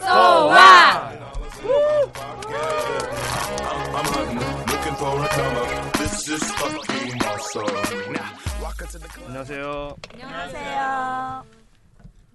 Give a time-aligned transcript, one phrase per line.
[0.00, 0.54] club.
[9.26, 9.96] 안녕하세요.
[10.12, 11.44] 안녕하세요.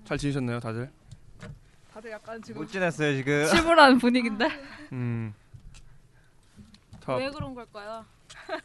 [0.05, 0.89] 잘 지내셨나요, 다들?
[1.93, 3.45] 다들 약간 지금 못 지냈어요 지금.
[3.47, 4.47] 침울한 분위기인데
[4.93, 5.33] 음.
[7.01, 8.05] 자, 왜 그런 걸까요?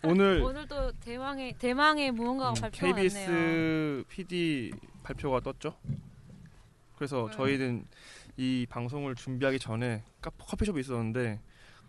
[0.03, 3.03] 오늘 오늘도 대망의 대망의 무언가가 음, 발표가 났네요.
[3.09, 4.73] KBS PD
[5.03, 5.75] 발표가 떴죠.
[6.97, 7.37] 그래서 네.
[7.37, 7.85] 저희는
[8.37, 11.41] 이 방송을 준비하기 전에 카- 커피숍에 있었는데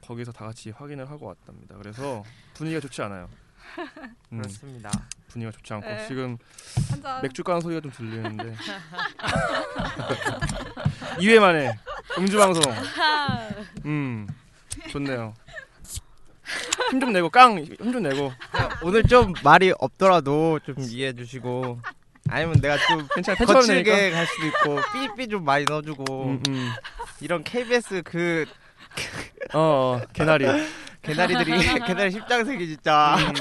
[0.01, 1.75] 거기서 다 같이 확인을 하고 왔답니다.
[1.77, 3.27] 그래서 분위기가 좋지 않아요.
[4.31, 4.91] 음, 그렇습니다.
[5.27, 6.07] 분위기가 좋지 않고 네.
[6.07, 6.37] 지금
[7.23, 8.55] 맥주 까는 소리가 좀 들리는데
[11.17, 11.73] 2회 만에
[12.17, 12.61] 음주 방송.
[13.85, 14.27] 음
[14.89, 15.33] 좋네요.
[16.91, 18.31] 힘 좀 내고 깡 힘 좀 내고
[18.83, 21.79] 오늘 좀 말이 없더라도 좀 이해해 주시고
[22.29, 24.11] 아니면 내가 좀 괜찮아 거칠게.
[24.11, 26.71] 갈 수도 있고 삐삐 좀 많이 넣어주고 음, 음.
[27.21, 28.45] 이런 KBS 그
[29.53, 30.45] 어, 어 개나리.
[31.01, 31.51] 개나리들이
[31.85, 33.33] 개나리 십장생이 진짜 음.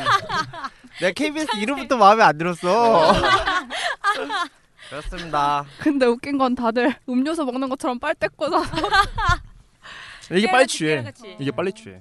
[1.01, 3.13] 내가 KBS 이름부터 마음에 안 들었어
[4.91, 8.77] 그렇습니다 근데 웃긴 건 다들 음료수 먹는 것처럼 빨대 꽂아서
[10.33, 11.05] 이게 빨리 취해.
[11.39, 12.01] 이게 빨리 취해.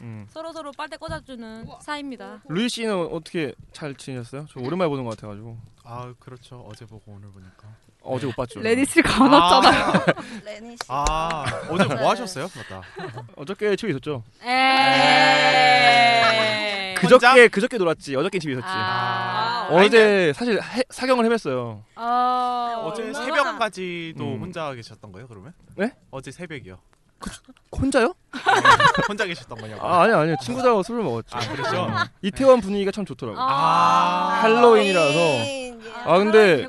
[0.00, 0.26] 음.
[0.30, 2.40] 서로 서로 빨대 꽂아주는 사이입니다.
[2.48, 4.46] 루이 씨는 어떻게 잘 지내셨어요?
[4.52, 5.58] 저 오랜만에 보는 것 같아가지고
[5.90, 7.66] 아 그렇죠 어제 보고 오늘 보니까
[8.02, 8.60] 어제 못 봤죠.
[8.60, 9.92] 레니 씨가 안 왔잖아요.
[10.44, 10.78] 레니 씨.
[10.88, 12.82] 아 어제 뭐 하셨어요 맞다
[13.36, 14.22] 어저께 집에 있었죠.
[14.42, 14.48] 에이.
[16.96, 18.16] 그저께 그저께 놀았지.
[18.16, 18.66] 어저께 집에 있었지.
[18.68, 19.68] 아.
[19.70, 21.82] 어제 사실 해, 사경을 헤맸어요.
[21.96, 24.40] 어, 어제 얼마나- 새벽까지도 음.
[24.40, 25.92] 혼자 계셨던 거예요 그러면 네?
[26.10, 26.78] 어제 새벽이요
[27.72, 28.14] 혼자요?
[29.08, 31.36] 혼자 계셨던 거냐고 아 아니 아니 친구들하고 술을 먹었죠.
[31.36, 31.86] 아, 그랬죠?
[31.86, 31.94] 음.
[32.22, 33.38] 이태원 분위기가 참 좋더라고.
[33.38, 34.40] 요 아.
[34.42, 35.67] 할로윈이라서.
[35.84, 35.92] 예.
[36.04, 36.68] 아 근데.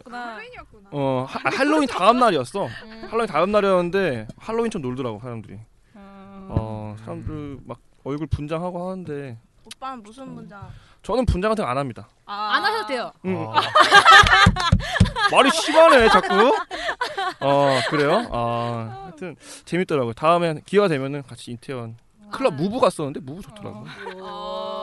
[0.92, 2.66] 어 하, 할로윈 다음 날이었어.
[2.66, 3.08] 음.
[3.10, 5.60] 할로윈 다음 날이었는데 할로윈처럼 놀더라고 사람들이.
[5.96, 6.48] 음.
[6.50, 10.68] 어 사람들 막 얼굴 분장하고 하는데 오빠는 무슨 문장?
[11.04, 12.08] 저는 분장 같은 거 안 합니다.
[12.26, 13.12] 안 하셔도 돼요.
[13.26, 13.36] 음.
[13.50, 13.62] 아.
[15.32, 16.56] 말이 심하네 자꾸.
[17.42, 18.28] 어 그래요?
[18.32, 20.14] 아 하여튼 재밌더라고요.
[20.14, 21.98] 다음에 기회가 되면은 같이 이태원
[22.32, 23.86] 클럽 무브 갔었는데 무브 좋더라고.
[24.22, 24.79] 어,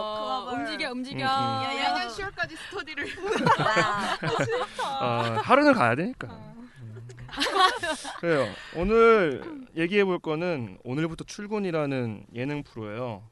[0.53, 1.27] 움직여 움직여.
[1.27, 1.77] 음, 음.
[1.77, 3.07] 내년 10월까지 스터디를
[4.85, 6.29] 아 하루는 가야 되니까.
[6.29, 6.71] 음.
[8.21, 8.47] 그래요.
[8.75, 9.43] 오늘
[9.77, 13.29] 얘기해 볼 거는 오늘부터 출근이라는 예능 프로예요.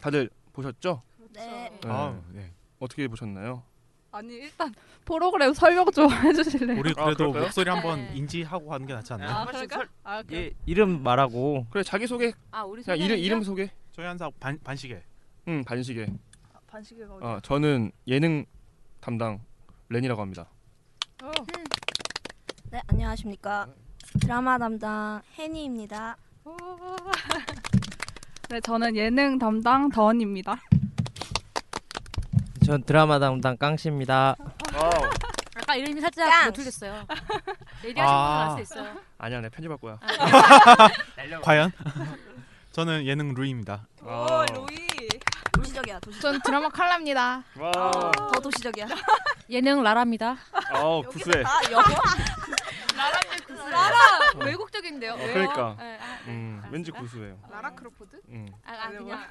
[0.00, 1.02] 다들 보셨죠?
[1.32, 1.70] 네.
[1.70, 1.88] 네.
[1.88, 2.52] 아, 네.
[2.78, 3.62] 어떻게 보셨나요?
[4.10, 4.74] 아니 일단
[5.06, 6.78] 프로그램 설명 좀 해주실래요?
[6.78, 7.42] 우리 아, 그래도 그럴까요?
[7.44, 8.10] 목소리 한번 네.
[8.14, 9.30] 인지하고 하는 게 낫지 않나요?
[9.30, 9.84] 아 그럴까?
[10.04, 10.38] 아 그래.
[10.38, 12.32] 예, 이름 말하고 그래 자기 소개.
[12.50, 13.16] 아 우리 그냥 이름?
[13.18, 13.70] 이름 소개.
[13.92, 15.02] 저희 한사 반 반시계
[15.48, 16.08] 응 반시계.
[16.72, 17.26] 반시계가 어디?
[17.26, 18.46] 아 저는 예능
[19.00, 19.40] 담당
[19.90, 20.46] 렌이라고 합니다.
[21.22, 21.30] 어.
[22.70, 23.68] 네 안녕하십니까.
[24.20, 26.16] 드라마 담당 해니입니다.
[28.48, 30.56] 네 저는 예능 담당 더원입니다.
[32.64, 34.34] 전 드라마 담당 깡씨입니다
[35.56, 36.46] 아까 이름이 살짝 깡.
[36.46, 37.06] 노출됐어요.
[37.84, 38.46] 얘기하신 아.
[38.46, 38.96] 분은 알수 있어요.
[39.18, 39.98] 아니야 내가 편집할 거야.
[41.42, 41.70] 과연
[42.72, 44.46] 저는 예능 루이입니다 아.
[45.92, 46.20] 도시적이야 도시.
[46.20, 47.44] 전 드라마 칼라입니다.
[47.58, 47.70] 와.
[48.12, 48.86] 더 도시적이야.
[49.50, 50.36] 예능 라라입니다.
[50.72, 51.42] 아우 구수해.
[51.44, 51.82] 아 영어?
[53.70, 53.96] 라라
[54.44, 55.12] 외국적인데요.
[55.14, 55.32] 어, 왜요?
[55.32, 55.76] 그러니까.
[55.78, 56.72] 네, 아, 음 알았어요.
[56.72, 57.38] 왠지 구수해요.
[57.50, 58.20] 라라 크로포드?
[58.28, 58.48] 음.
[58.64, 59.26] 아, 아 그냥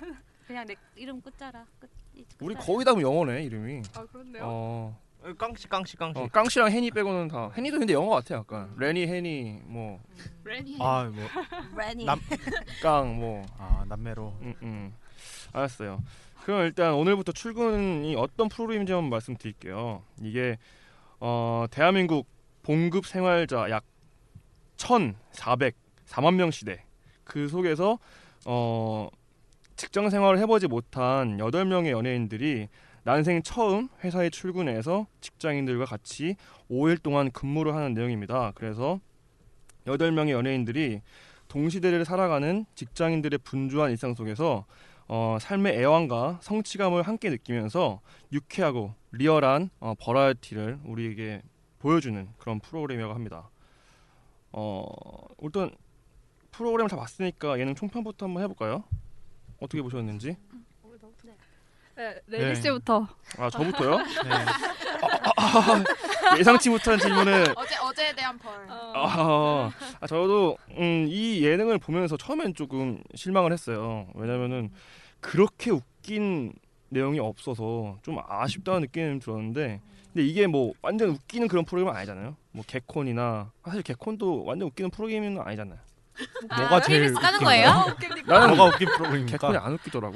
[0.47, 1.65] 그냥 내 이름 끝자라.
[1.79, 1.89] 끝.
[2.15, 2.65] 이- 우리 끝자라.
[2.73, 3.81] 거의 다 영어네 이름이.
[3.95, 4.43] 아 그렇네요.
[4.45, 4.97] 어
[5.37, 6.19] 깡씨 깡씨 깡씨.
[6.19, 7.51] 어, 깡씨랑 해니 빼고는 다.
[7.55, 8.73] 해니도 근데 영어 같아 약간.
[8.77, 9.99] 레니 해니 뭐.
[10.43, 10.77] 레니.
[10.81, 11.27] 아, 뭐
[11.75, 12.05] 레니.
[12.05, 12.19] 남-
[12.81, 13.45] 깡 뭐.
[13.59, 14.35] 아, 남매로.
[14.41, 14.95] 음, 음.
[15.53, 16.01] 알았어요.
[16.43, 20.03] 그럼 일단 오늘부터 출근이 어떤 프로그램인지 한번 말씀드릴게요.
[20.21, 20.57] 이게
[21.19, 22.27] 어, 대한민국
[22.63, 23.83] 봉급 생활자 약
[24.77, 26.83] 1,404만 명 시대
[27.23, 27.99] 그 속에서
[28.45, 29.09] 어,
[29.75, 32.69] 직장 생활을 해보지 못한 8명의 연예인들이
[33.03, 36.35] 난생 처음 회사에 출근해서 직장인들과 같이
[36.69, 38.51] 5일 동안 근무를 하는 내용입니다.
[38.55, 38.99] 그래서
[39.85, 41.01] 8명의 연예인들이
[41.47, 44.65] 동시대를 살아가는 직장인들의 분주한 일상 속에서
[45.13, 47.99] 어, 삶의 애환과 성취감을 함께 느끼면서
[48.31, 51.41] 유쾌하고 리얼한 어, 버라이어티를 우리에게
[51.79, 53.49] 보여주는 그런 프로그램이라고 합니다.
[54.53, 54.85] 어,
[55.41, 55.69] 일단
[56.51, 58.85] 프로그램을 다 봤으니까 예능 총평부터 한번 해볼까요?
[59.59, 60.37] 어떻게 보셨는지?
[61.97, 62.55] 네, 네.
[62.55, 63.05] 씨부터.
[63.37, 63.97] 아 저부터요?
[63.97, 64.31] 네.
[64.31, 65.83] 아, 아, 아,
[66.37, 68.53] 예상치 못한 질문을 어제 어제에 대한 벌.
[68.69, 74.07] 아, 아, 저도 음, 이 예능을 보면서 처음엔 조금 실망을 했어요.
[74.15, 74.71] 왜냐면은
[75.19, 76.53] 그렇게 웃긴
[76.89, 79.81] 내용이 없어서 좀 아쉽다는 느낌이 들었는데
[80.13, 82.35] 근데 이게 뭐 완전 웃기는 그런 프로그램은 아니잖아요.
[82.51, 85.77] 뭐 개콘이나 사실 개콘도 완전 웃기는 프로그램은 아니잖아요.
[86.49, 87.69] 뭐가 제일 KBS 까는 웃긴 거예요?
[88.25, 89.37] 나는 뭐가 웃긴 프로그램입니까?
[89.37, 90.15] 개콘이 안 웃기더라고.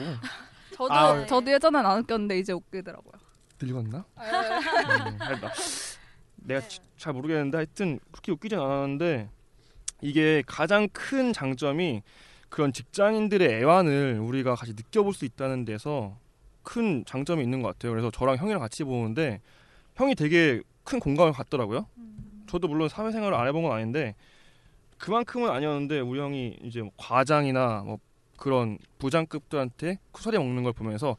[0.75, 3.13] 저도 아, 저도 예전엔 안 웃겼는데 이제 웃기더라고요.
[3.61, 3.99] 늙었나?
[4.17, 5.53] 음, 하여튼 나-
[6.47, 9.29] 내가 지- 잘 모르겠는데 하여튼 그렇게 웃기진 않았는데
[10.01, 12.01] 이게 가장 큰 장점이
[12.49, 16.17] 그런 직장인들의 애환을 우리가 같이 느껴볼 수 있다는 데서
[16.63, 17.91] 큰 장점이 있는 것 같아요.
[17.91, 19.41] 그래서 저랑 형이랑 같이 보는데
[19.95, 21.87] 형이 되게 큰 공감을 갖더라고요.
[22.47, 24.15] 저도 물론 사회생활을 안 해본 건 아닌데
[24.97, 27.97] 그만큼은 아니었는데 우리 형이 이제 뭐 과장이나 뭐
[28.37, 31.17] 그런 부장급들한테 쿠사리 먹는 걸 보면서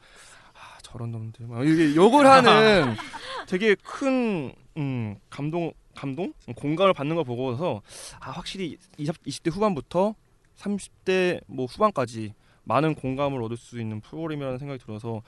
[0.54, 2.94] 아 저런 놈들 막 이게 욕을 하는
[3.48, 7.82] 되게 큰 음, 감동 감동 공감을 받는 걸 보고서
[8.20, 10.14] 아 확실히 20, 20대 후반부터
[10.56, 12.34] 30대 뭐 후반까지
[12.64, 15.22] 많은 공감을 얻을 수 있는 프로그램이라는 생각이 들어서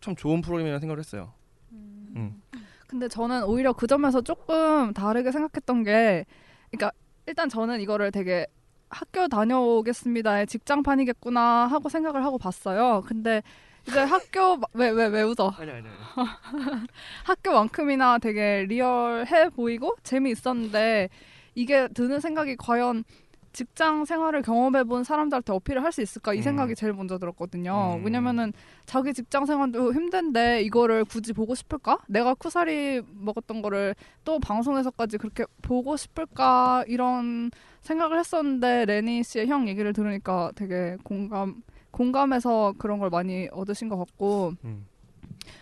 [0.00, 1.32] 참 좋은 프로그램이라는 생각을 했어요.
[1.72, 2.40] 음.
[2.86, 6.24] 근데 저는 오히려 그 점에서 조금 다르게 생각했던 게,
[6.70, 6.92] 그러니까
[7.26, 8.46] 일단 저는 이거를 되게
[8.88, 13.02] 학교 다녀오겠습니다의 직장판이겠구나 하고 생각을 하고 봤어요.
[13.06, 13.42] 근데
[13.88, 15.52] 이제 학교 왜 왜 왜 웃어?
[15.58, 15.86] 아니 아니.
[17.24, 21.08] 학교만큼이나 되게 리얼해 보이고 재미있었는데
[21.54, 23.04] 이게 드는 생각이 과연
[23.52, 26.42] 직장 생활을 경험해 본 사람들한테 어필을 할 수 있을까 이 음.
[26.42, 27.96] 생각이 제일 먼저 들었거든요.
[27.98, 28.04] 음.
[28.04, 28.52] 왜냐면은
[28.84, 31.98] 자기 직장 생활도 힘든데 이거를 굳이 보고 싶을까?
[32.06, 33.94] 내가 쿠사리 먹었던 거를
[34.24, 36.84] 또 방송에서까지 그렇게 보고 싶을까?
[36.86, 37.50] 이런
[37.80, 41.62] 생각을 했었는데 레니 씨의 형 얘기를 들으니까 되게 공감
[41.96, 44.86] 공감해서 그런 걸 많이 얻으신 것 같고 음.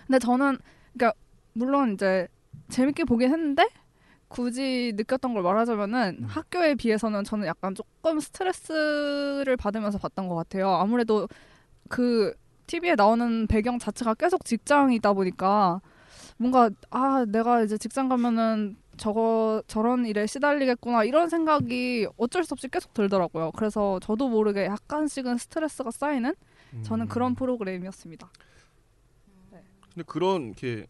[0.05, 0.59] 근데 저는
[0.93, 1.17] 그러니까
[1.53, 2.27] 물론 이제
[2.71, 3.69] 재밌게 보긴 했는데
[4.27, 10.71] 굳이 느꼈던 걸 말하자면은 학교에 비해서는 저는 약간 조금 스트레스를 받으면서 봤던 것 같아요.
[10.71, 11.29] 아무래도
[11.89, 12.35] 그
[12.67, 15.81] TV에 나오는 배경 자체가 계속 직장이다 보니까
[16.37, 22.69] 뭔가 아 내가 이제 직장 가면은 저거 저런 일에 시달리겠구나 이런 생각이 어쩔 수 없이
[22.69, 23.53] 계속 들더라고요.
[23.57, 26.35] 그래서 저도 모르게 약간씩은 스트레스가 쌓이는
[26.83, 28.29] 저는 그런 프로그램이었습니다.
[29.51, 30.87] 근데 그런 게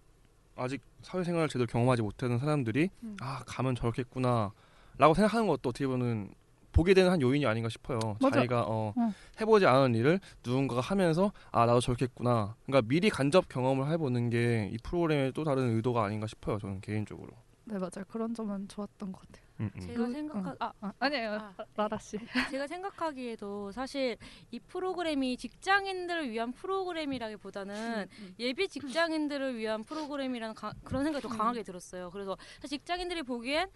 [0.56, 3.16] 아직 사회생활을 제대로 경험하지 못하는 사람들이 음.
[3.20, 6.30] 아 가면 저렇겠구나라고 생각하는 것도 어떻게 보면
[6.72, 7.98] 보게 되는 한 요인이 아닌가 싶어요.
[8.20, 8.36] 맞아.
[8.36, 9.12] 자기가 어, 어.
[9.40, 12.56] 해보지 않은 일을 누군가가 하면서 아 나도 저렇겠구나.
[12.67, 16.58] 그러니까 미리 간접 경험을 해보는 게 이 프로그램의 또 다른 의도가 아닌가 싶어요.
[16.58, 17.31] 저는 개인적으로.
[17.66, 18.04] 네 맞아요.
[18.08, 19.44] 그런 점은 좋았던 것 같아요.
[19.60, 19.80] 음, 음.
[19.80, 22.18] 제가 생각하 아, 아 아 니에요 라라 씨.
[22.50, 24.16] 제가 생각하기에도 사실
[24.50, 28.06] 이 프로그램이 직장인들을 위한 프로그램이라기보다는
[28.38, 32.10] 예비 직장인들을 위한 프로그램이라는 가- 그런 생각이 더 강하게 들었어요.
[32.10, 33.68] 그래서 사실 직장인들이 보기엔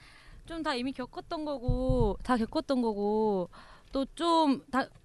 [0.46, 3.50] 좀 다 이미 겪었던 거고 다 겪었던 거고
[3.92, 4.62] 또좀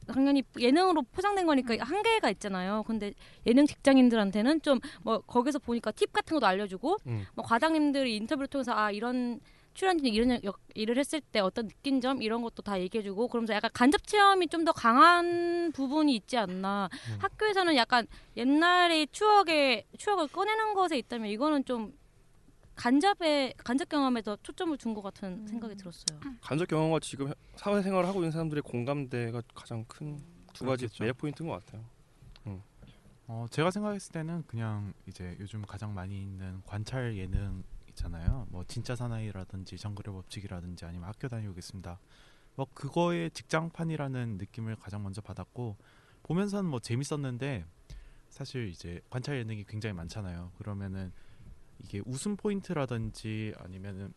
[0.08, 2.84] 당연히 예능으로 포장된 거니까 한계가 있잖아요.
[2.86, 3.14] 근데
[3.46, 7.26] 예능 직장인들한테는 좀 뭐 거기서 보니까 팁 같은 것도 알려주고 음.
[7.36, 9.40] 뭐 과장님들이 인터뷰를 통해서 아 이런
[9.74, 13.72] 출연진 이런 역- 일을 했을 때 어떤 느낀 점 이런 것도 다 얘기해주고 그러면서 약간
[13.74, 18.06] 간접 체험이 좀 더 강한 부분이 있지 않나 학교에서는 약간
[18.38, 21.92] 옛날의 추억의 추억을 꺼내는 것에 있다면 이거는 좀
[22.76, 26.20] 간접의 간접 경험에 더 초점을 둔것 같은 생각이 들었어요.
[26.42, 30.20] 간접 경험과 지금 해- 사회생활을 하고 있는 사람들의 공감대가 가장 큰
[30.54, 30.88] 두 가지.
[31.00, 31.84] 매력 포인트인 것 같아요.
[32.46, 32.62] 음.
[33.28, 38.46] 어, 제가 생각했을 때는 그냥 이제 요즘 가장 많이 있는 관찰 예능 있잖아요.
[38.50, 42.00] 뭐 진짜 사나이라든지 정글의 법칙이라든지 아니면 학교 다녀오겠습니다.
[42.56, 45.76] 뭐 그거의 직장판이라는 느낌을 가장 먼저 받았고
[46.22, 47.66] 보면서는 뭐 재밌었는데
[48.30, 50.52] 사실 이제 관찰 예능이 굉장히 많잖아요.
[50.60, 51.12] 그러면은
[51.84, 54.14] 이게 웃음 포인트라든지 아니면은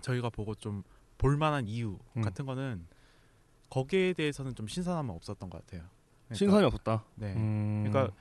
[0.00, 0.82] 저희가 보고 좀
[1.18, 2.22] 볼만한 이유 음.
[2.22, 2.86] 같은 거는
[3.70, 5.88] 거기에 대해서는 좀 신선함은 없었던 것 같아요.
[6.26, 7.04] 그러니까- 신선이 없었다.
[7.16, 7.34] 네.
[7.34, 7.84] 음.
[7.88, 8.14] 그러니까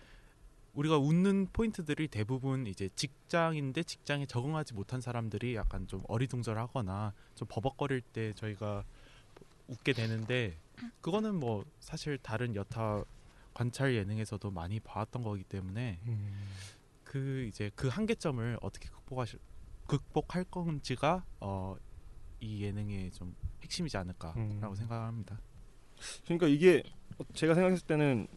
[0.73, 7.99] 우리가 웃는 포인트들이 대부분 이제 직장인데 직장에 적응하지 못한 사람들이 약간 좀 어리둥절하거나 좀 버벅거릴
[8.01, 8.85] 때 저희가
[9.67, 10.57] 웃게 되는데
[11.01, 13.03] 그거는 뭐 사실 다른 여타
[13.53, 16.31] 관찰 예능에서도 많이 봐왔던 거기 때문에 음.
[17.12, 19.38] 그 이제 그 한계점을 어떻게 극복하실
[19.86, 21.75] 극복할 건지가 어,
[22.39, 24.75] 이 예능의 좀 핵심이지 않을까라고 음.
[24.75, 25.38] 생각합니다.
[26.24, 26.82] 그러니까 이게
[27.34, 28.27] 제가 생각했을 때는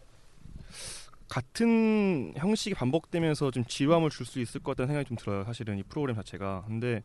[1.29, 5.45] 같은 형식이 반복되면서 좀 지루함을 줄 수 있을 것 같다는 생각이 좀 들어요.
[5.45, 6.65] 사실은 이 프로그램 자체가.
[6.67, 7.05] 근데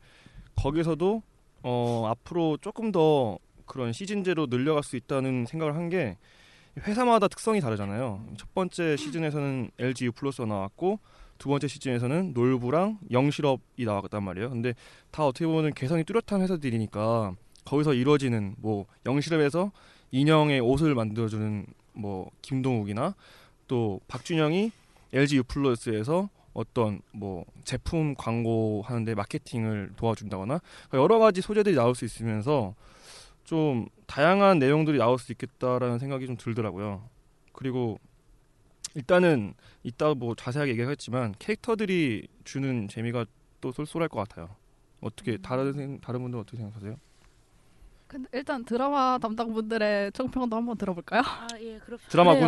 [0.55, 1.21] 거기서도
[1.61, 6.17] 어, 앞으로 조금 더 그런 시즌제로 늘려갈 수 있다는 생각을 한 게
[6.79, 8.25] 회사마다 특성이 다르잖아요.
[8.37, 10.99] 첫 번째 시즌에서는 LG U 플러스가 나왔고
[11.39, 14.49] 두 번째 시즌에서는 놀부랑 영실업이 나왔단 말이에요.
[14.49, 14.75] 근데
[15.09, 17.33] 다 어떻게 보면 개성이 뚜렷한 회사들이니까
[17.65, 19.71] 거기서 이루어지는 뭐 영실업에서
[20.11, 23.15] 인형의 옷을 만들어주는 뭐 김동욱이나
[23.67, 24.71] 또 박준영이
[25.13, 30.59] LG U 플러스에서 어떤 뭐 제품 광고 하는데 마케팅을 도와준다거나
[30.93, 32.75] 여러 가지 소재들이 나올 수 있으면서
[33.45, 37.07] 좀 다양한 내용들이 나올 수 있겠다라는 생각이 좀 들더라고요.
[37.53, 37.99] 그리고
[38.99, 39.53] 일단은
[39.83, 43.25] 이따 뭐 자세하게 얘기하겠지만 캐릭터들이 주는 재미가
[43.61, 44.49] 또 쏠쏠할 것 같아요.
[45.01, 46.95] 어떻게 다른 생- 다른 분들 은 어떻게 생각하세요?
[48.07, 51.21] 근데 일단 드라마 담당 분들의 총평도 한번 들어볼까요?
[51.23, 52.41] 아, 예, 그렇 드라마군.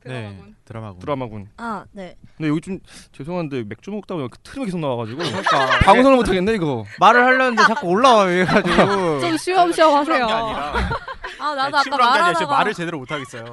[0.00, 0.30] 그래요.
[0.30, 1.00] 네, 드라마군.
[1.00, 1.48] 드라마군.
[1.58, 2.16] 아, 네.
[2.36, 2.80] 근데 여기 좀
[3.12, 6.84] 죄송한데 맥주 먹다 보니까 트림이 계속 나와가지고 그러니까 방송을 못 하겠네 이거.
[6.98, 10.24] 말을 하려는데 자꾸 올라와 이래가지고 좀 쉬엄쉬엄 하세요.
[10.26, 13.44] 아, 나도 네, 아까 말하다가 말을 제대로 못 하겠어요.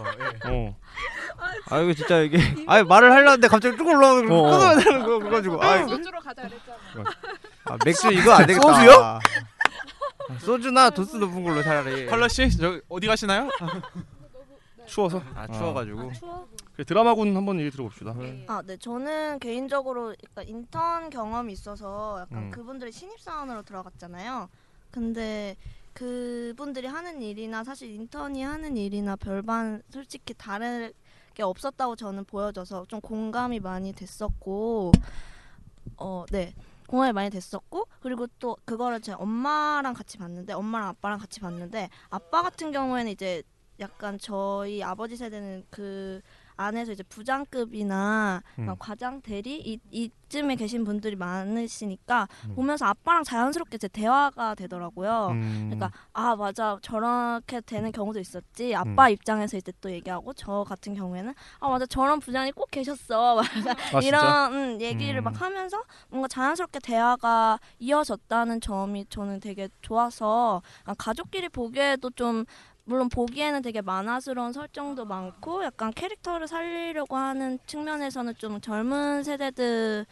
[0.48, 0.50] 예.
[0.50, 0.76] 어.
[1.70, 4.52] 아 이거 진짜 이게 아니 말을 하려는데 갑자기 쭉 올라오고 어.
[4.52, 6.78] 끊어야 되는 거 그래가지고 아, 소주로 가자 그랬잖아.
[7.66, 9.20] 아 맥주 이거 안 되겠다 소주요?
[10.40, 13.50] 소주나 도수 높은 걸로 차라리 컬러 씨, 저 어디 가시나요?
[14.86, 15.22] 추워서.
[15.36, 16.12] 아 추워가지고
[16.74, 18.16] 그래, 드라마군 한번 얘기 들어봅시다.
[18.48, 18.78] 아, 네.
[18.78, 22.52] 저는 개인적으로 약간 인턴 경험이 있어서 약간 음.
[22.52, 24.50] 그분들이 신입사원으로 들어갔잖아요.
[24.90, 25.58] 근데
[25.94, 30.94] 그분들이 하는 일이나 사실 인턴이 하는 일이나 별반 솔직히 다를
[31.40, 34.92] 게 없었다고 저는 보여져서 좀 공감이 많이 됐었고
[35.96, 36.54] 어, 네.
[36.86, 42.42] 공감이 많이 됐었고 그리고 또 그거를 제 엄마랑 같이 봤는데 엄마랑 아빠랑 같이 봤는데 아빠
[42.42, 43.44] 같은 경우에는 이제
[43.80, 46.22] 약간 저희 아버지 세대는 그
[46.60, 48.66] 안에서 이제 부장급이나 음.
[48.66, 52.56] 막 과장 대리 이, 이쯤에 계신 분들이 많으시니까 음.
[52.56, 55.30] 보면서 아빠랑 자연스럽게 제 대화가 되더라고요.
[55.32, 55.70] 음.
[55.70, 58.76] 그러니까 아 맞아 저렇게 되는 경우도 있었지.
[58.76, 59.12] 아빠 음.
[59.12, 63.36] 입장에서 이제 또 얘기하고 저 같은 경우에는 아 맞아 저런 부장이 꼭 계셨어.
[63.94, 64.00] 막 아?
[64.02, 65.24] 이런 음, 얘기를 음.
[65.24, 72.44] 막 하면서 뭔가 자연스럽게 대화가 이어졌다는 점이 저는 되게 좋아서 아, 가족끼리 보기에도 좀
[72.90, 80.06] 물론 보기에는 되게 만화스러운 설정도 많고 약간 캐릭터를 살리려고 하는 측면에서는 좀 젊은 세대들을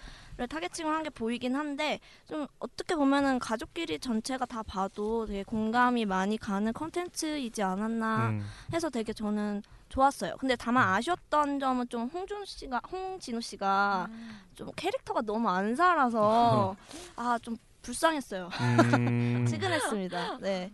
[0.48, 6.38] 타겟팅을 한 게 보이긴 한데 좀 어떻게 보면은 가족끼리 전체가 다 봐도 되게 공감이 많이
[6.38, 8.46] 가는 컨텐츠이지 않았나 음.
[8.72, 10.36] 해서 되게 저는 좋았어요.
[10.38, 14.07] 근데 다만 아쉬웠던 점은 좀 홍준호 씨가 홍진호 씨가
[14.53, 16.75] 좀 캐릭터가 너무 안 살아서
[17.17, 18.50] 아 좀 불쌍했어요.
[18.60, 19.46] 음.
[19.50, 20.38] 치근했습니다.
[20.41, 20.72] 네.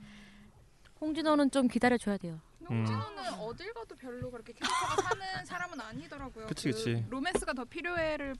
[1.08, 2.40] 홍진호는 좀 기다려 줘야 돼요.
[2.62, 2.68] 음.
[2.86, 6.48] 홍진호는 어딜 가도 별로 그렇게 캐릭터가 사는 사람은 아니더라고요.
[6.48, 7.06] 그치, 그 그치.
[7.10, 8.36] 로맨스가 더 필요해를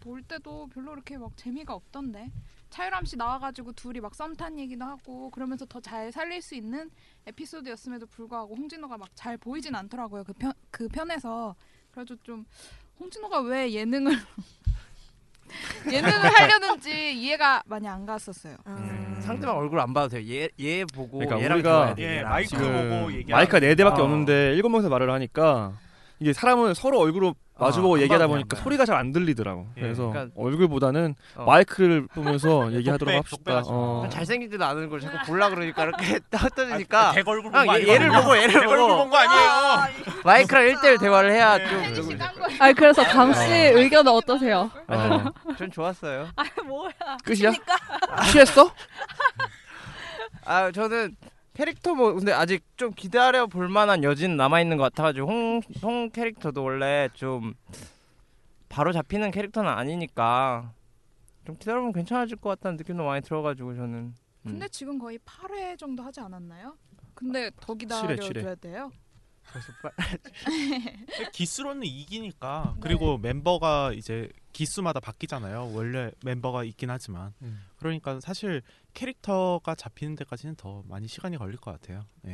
[0.00, 2.30] 볼 때도 별로 그렇게 막 재미가 없던데.
[2.70, 6.90] 차유람 씨 나와가지고 둘이 막 썸 탄 얘기도 하고 그러면서 더 잘 살릴 수 있는
[7.26, 10.22] 에피소드였음에도 불구하고 홍진호가 막 잘 보이진 않더라고요.
[10.24, 11.54] 그 편 그 편에서
[11.92, 12.44] 그래서 좀
[13.00, 14.12] 홍진호가 왜 예능을
[15.90, 18.56] 예능을 하려는지 이해가 많이 안 갔었어요.
[19.20, 22.44] 상대방 얼굴 안 봐도 돼요 얘, 얘 보고 그러니까 얘랑 우리가 들어야 돼, 얘랑.
[22.44, 24.04] 지금 마이크가 네 대밖에 어.
[24.04, 25.72] 없는데 일곱 명이서 말을 하니까
[26.20, 29.66] 이게 사람은 서로 얼굴로 마주보고 안 얘기하다 보니까 안 소리가 잘 안 들리더라고.
[29.76, 31.44] 예, 그래서 그러니까- 얼굴보다는 어.
[31.44, 33.62] 마이크를 보면서 얘기하도록 독백, 합시다.
[33.66, 34.08] 어.
[34.10, 38.08] 잘생기지도 않은 걸 자꾸 보려 그러니까 이렇게 떠드니까 아, 대 얼굴 그냥 본거 얘- 얘를?
[38.10, 39.94] 보고 얘를 대 보고 본거 아니에요?
[40.24, 41.58] 마이크랑 1대1 대화를 해야
[41.94, 42.18] 좀
[42.58, 44.70] 아니 그래서 강 씨 의견은 어떠세요?
[44.88, 45.24] 어.
[45.58, 46.28] 전 좋았어요.
[46.36, 46.90] 아 뭐야?
[47.24, 47.52] 끝이야?
[48.30, 48.70] 취했어?
[50.44, 51.16] 아 저는
[51.54, 56.10] 캐릭터 뭐 근데 아직 좀 기다려 볼 만한 여지는 남아 있는 것 같아가지고 홍, 홍
[56.10, 57.54] 캐릭터도 원래 좀
[58.68, 60.72] 바로 잡히는 캐릭터는 아니니까
[61.46, 64.14] 좀 기다려보면 괜찮아질 것 같다는 느낌도 많이 들어가지고 저는 음.
[64.42, 66.76] 근데 지금 거의 8회 정도 하지 않았나요?
[67.14, 68.56] 근데 더 기다려줘야.
[68.56, 68.90] 돼요.
[69.52, 69.92] 벌써 빨...
[71.32, 75.72] 기스로는 이기니까 그리고 멤버가 이제 기수마다 바뀌잖아요.
[75.72, 77.62] 원래 멤버가 있긴 하지만 음.
[77.84, 78.62] 그러니까 사실
[78.94, 82.00] 캐릭터가 잡히는 데까지는 더 많이 시간이 걸릴 것 같아요.
[82.26, 82.32] 예.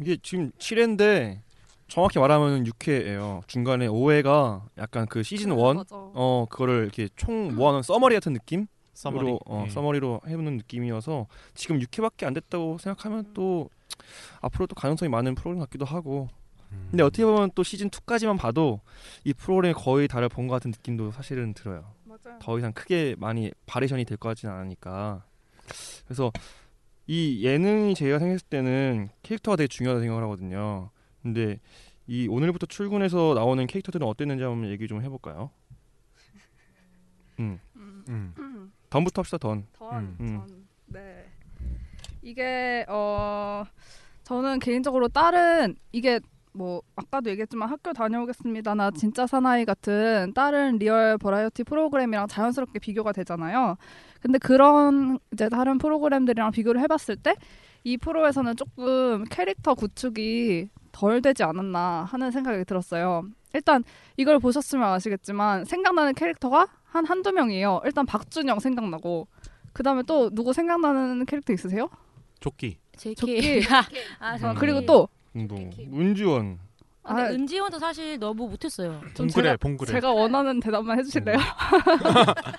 [0.00, 1.38] 이게 지금 7회인데
[1.86, 3.46] 정확히 말하면 6회예요.
[3.46, 5.56] 중간에 5회가 약간 그 시즌 1
[5.92, 8.66] 어, 그거를 이렇게 총 모아놓은 summary 같은 느낌?
[8.92, 9.70] summary, 으로, 어, 예.
[9.70, 13.70] summary로 해보는 느낌이어서 지금 6회밖에 안 됐다고 생각하면 또
[14.40, 16.28] 앞으로 또 가능성이 많은 프로그램 같기도 하고
[16.72, 16.88] 음.
[16.90, 18.80] 근데 어떻게 보면 또 시즌 2까지만 봐도
[19.24, 21.92] 이 프로그램이 거의 다를 본 것 같은 느낌도 사실은 들어요.
[22.10, 22.38] 맞아요.
[22.40, 25.24] 더 이상 크게 많이 variation이 될 것 같지는 않으니까
[26.04, 26.32] 그래서
[27.06, 30.90] 이 예능이 제가 생각했을 때는 캐릭터가 되게 중요하다고 생각을 하거든요.
[31.22, 31.60] 근데
[32.06, 35.50] 이 오늘부터 출근에서 나오는 캐릭터들은 어땠는지 한번 얘기 좀 해볼까요?
[37.38, 37.58] 음.
[37.76, 38.72] 음.
[38.90, 39.66] 던부터 합시다 던.
[39.72, 40.26] 던, 음.
[40.46, 40.66] 던.
[40.86, 41.26] 네.
[42.22, 43.64] 이게 어
[44.24, 46.20] 저는 개인적으로 다른 이게
[46.52, 48.74] 뭐 아까도 얘기했지만 학교 다녀오겠습니다.
[48.74, 53.76] 나 진짜 사나이 같은 다른 리얼 버라이어티 프로그램이랑 자연스럽게 비교가 되잖아요.
[54.20, 57.34] 근데 그런 이제 다른 프로그램들이랑 비교를 해봤을 때
[57.84, 63.24] 이 프로에서는 조금 캐릭터 구축이 덜 되지 않았나 하는 생각이 들었어요.
[63.54, 63.84] 일단
[64.16, 67.80] 이걸 보셨으면 아시겠지만 생각나는 캐릭터가 한 한두 명이에요.
[67.84, 69.28] 일단 박준영 생각나고
[69.72, 71.88] 그 다음에 또 누구 생각나는 캐릭터 있으세요?
[72.40, 72.78] 조끼.
[73.16, 73.62] 조끼.
[74.18, 74.54] 아, 어, 제키.
[74.58, 75.70] 그리고 또 운동.
[75.78, 76.58] 은지원.
[77.02, 79.00] 아, 근데 아, 은지원도 사실 너무 못했어요.
[79.14, 79.56] 좀 제가,
[79.86, 81.38] 제가 원하는 대답만 해주실래요?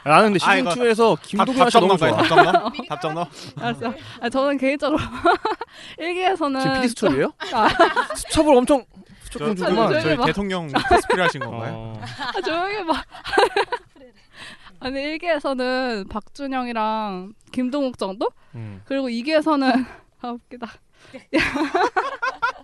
[0.03, 2.09] 나는 근데 아, 시즌 이거 2에서 답- 김동현 씨 너무 좋아.
[2.09, 2.71] 넣어봐요, 답정 넣어?
[2.89, 3.27] 답정 넣어?
[3.59, 3.93] 알았어요.
[4.19, 4.97] 아, 저는 개인적으로
[5.99, 7.33] 일기에서는 지금 PD 수첩이에요?
[7.49, 7.69] 좀- 아,
[8.15, 8.83] 수첩을 엄청
[9.25, 9.99] 수첩 저, 좀 저.
[10.01, 10.25] 저희 봐.
[10.25, 11.73] 대통령 코스프레 하신 건가요?
[11.75, 12.01] 어.
[12.35, 12.93] 아, 조용히 해봐.
[14.79, 18.29] 아니 일기에서는 박준영이랑 김동욱 정도?
[18.55, 18.81] 음.
[18.85, 19.71] 그리고 이기에서는
[20.21, 20.67] 아 웃기다.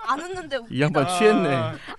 [0.08, 1.48] 안 웃는데 이 양반 취했네.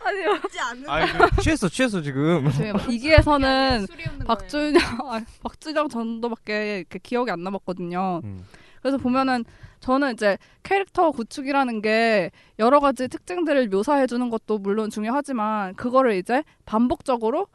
[0.05, 0.31] 아니요.
[0.45, 0.91] 웃지 않는데.
[0.91, 2.51] 아, 그 취했어, 취했어 지금.
[2.89, 3.87] 이기에서는
[4.27, 8.23] 박준영 아, 박준영 정도밖에 이렇게 기억이 안 남았거든요.
[8.25, 8.47] 음.
[8.81, 9.45] 그래서 보면은
[9.81, 16.43] 저는 이제 캐릭터 구축이라는 게 여러 가지 특징들을 묘사해 주는 것도 물론 중요하지만 그거를 이제
[16.65, 17.47] 반복적으로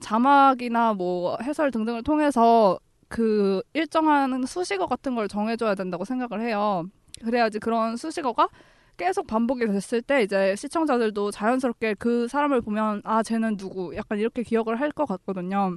[0.00, 2.78] 자막이나 뭐 해설 등등을 통해서
[3.08, 6.84] 그 일정한 수식어 같은 걸 정해줘야 된다고 생각을 해요.
[7.24, 8.48] 그래야지 그런 수식어가
[8.96, 14.42] 계속 반복이 됐을 때 이제 시청자들도 자연스럽게 그 사람을 보면 아 쟤는 누구 약간 이렇게
[14.42, 15.76] 기억을 할 것 같거든요.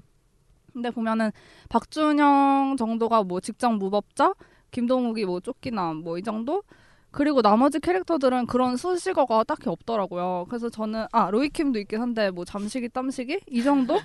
[0.71, 1.31] 근데 보면은
[1.69, 4.33] 박준영 정도가 뭐 직장 무법자,
[4.71, 6.63] 김동욱이 뭐 쫓기나 뭐이 정도?
[7.11, 10.45] 그리고 나머지 캐릭터들은 그런 수식어가 딱히 없더라고요.
[10.47, 13.97] 그래서 저는 아 로이킴도 있긴 한데 뭐 잠시기 땀시기 이 정도?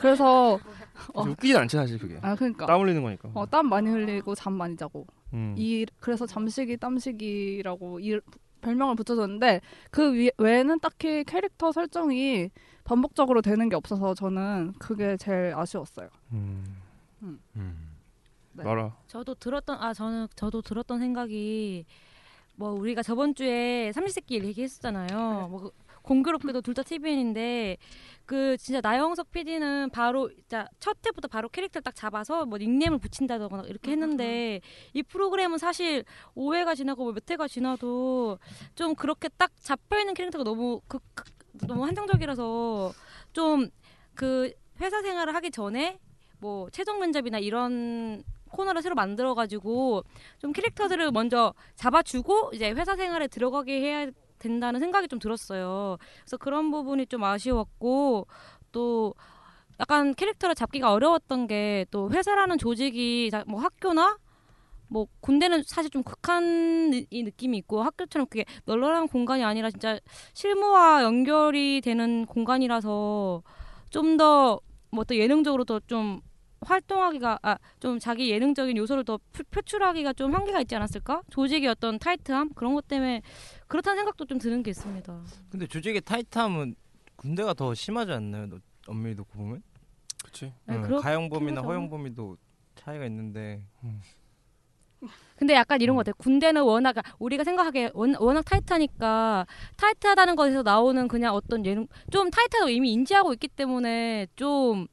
[0.00, 0.60] 그래서
[1.14, 2.16] 어, 웃기진 않지 사실 그게.
[2.22, 3.28] 아 그러니까 땀 흘리는 거니까.
[3.34, 5.54] 어, 땀 많이 흘리고 잠 많이 자고 음.
[5.58, 8.18] 이 그래서 잠시기 땀시기라고 이
[8.60, 12.50] 별명을 붙여줬는데 그 위, 외에는 딱히 캐릭터 설정이
[12.84, 16.08] 반복적으로 되는 게 없어서 저는 그게 제일 아쉬웠어요.
[16.32, 16.64] 음.
[17.22, 17.40] 음.
[18.52, 18.62] 네.
[18.64, 18.96] 말아.
[19.08, 21.84] 저도 들었던 아 저는 저도 들었던 생각이
[22.56, 25.48] 뭐 우리가 저번 주에 삼시세끼 얘기했었잖아요.
[25.50, 25.70] 뭐 그-
[26.04, 27.76] 공교롭게도 둘 다 TVN인데
[28.26, 33.64] 그 진짜 나영석 PD는 바로 진짜 첫 회부터 바로 캐릭터를 딱 잡아서 뭐 닉네임을 붙인다거나
[33.68, 34.60] 이렇게 했는데
[34.92, 36.04] 이 프로그램은 사실
[36.36, 38.38] 5회가 지나고 뭐몇 회가 지나도
[38.74, 41.24] 좀 그렇게 딱 잡혀 있는 캐릭터가 너무 그, 그-
[41.66, 42.92] 너무 한정적이라서
[43.32, 43.70] 좀
[44.14, 45.98] 그 회사 생활을 하기 전에
[46.38, 50.04] 뭐 최종 면접이나 이런 코너를 새로 만들어가지고
[50.38, 54.06] 좀 캐릭터들을 먼저 잡아주고 이제 회사 생활에 들어가게 해야
[54.38, 55.96] 된다는 생각이 좀 들었어요.
[56.22, 58.26] 그래서 그런 부분이 좀 아쉬웠고
[58.72, 59.14] 또
[59.80, 64.18] 약간 캐릭터를 잡기가 어려웠던 게 또 회사라는 조직이 자- 뭐 학교나
[64.88, 69.98] 뭐 군대는 사실 좀 극한 느- 이 느낌이 있고 학교처럼 그게 널널한 공간이 아니라 진짜
[70.34, 73.42] 실무와 연결이 되는 공간이라서
[73.90, 74.60] 좀 더
[74.92, 76.20] 뭐 또 예능적으로 더좀
[76.60, 81.22] 활동하기가 아 좀 자기 예능적인 요소를 더 표- 표출하기가 좀 한계가 있지 않았을까?
[81.30, 83.20] 조직의 어떤 타이트함 그런 것 때문에
[83.74, 85.20] 그렇다는 생각도 좀 드는 게 있습니다.
[85.50, 86.76] 근데 조직의 타이트함은
[87.16, 88.46] 군대가 더 심하지 않나요?
[88.46, 89.64] 너 엄밀히 놓고 보면?
[90.22, 90.52] 그렇지.
[90.66, 91.66] 네, 응, 가영범이나 하죠.
[91.68, 92.36] 허영범이도
[92.76, 93.64] 차이가 있는데.
[95.36, 96.14] 근데 약간 이런 것 같아요.
[96.18, 99.44] 군대는 워낙 우리가 생각하기에 원- 워낙 타이트하니까
[99.76, 104.86] 타이트하다는 것에서 나오는 그냥 어떤 예능 좀 타이트하다고 이미 인지하고 있기 때문에 좀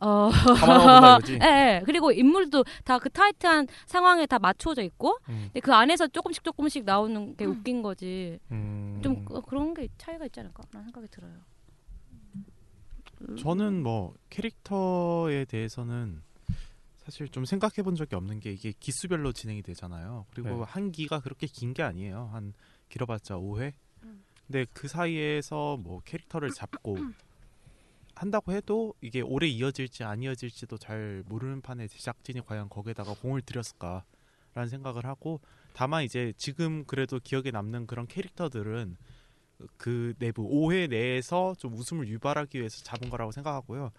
[0.00, 0.30] 어.
[1.42, 1.82] 예, 예.
[1.84, 5.44] 그리고 인물도 다 그 타이트한 상황에 다 맞춰져 있고, 음.
[5.52, 8.38] 근데 그 안에서 조금씩 조금씩 나오는 게 웃긴 거지.
[8.50, 9.00] 음.
[9.02, 11.32] 좀 그- 그런 게 차이가 있지 않을까라는 생각이 들어요.
[13.40, 16.22] 저는 뭐 캐릭터에 대해서는
[16.98, 20.26] 사실 좀 생각해 본 적이 없는 게 이게 기수별로 진행이 되잖아요.
[20.30, 20.62] 그리고 네.
[20.66, 22.30] 한 기가 그렇게 긴 게 아니에요.
[22.32, 22.52] 한
[22.90, 23.72] 길어봤자 5회.
[24.46, 26.96] 근데 그 사이에서 뭐 캐릭터를 잡고
[28.18, 34.68] 한다고 해도 이게 오래 이어질지 안 이어질지도 잘 모르는 판에 제작진이 과연 거기에다가 공을 들였을까라는
[34.68, 35.40] 생각을 하고
[35.72, 38.96] 다만 이제 지금 그래도 기억에 남는 그런 캐릭터들은
[39.76, 43.92] 그 내부 오해 내에서 좀 웃음을 유발하기 위해서 잡은 거라고 생각하고요.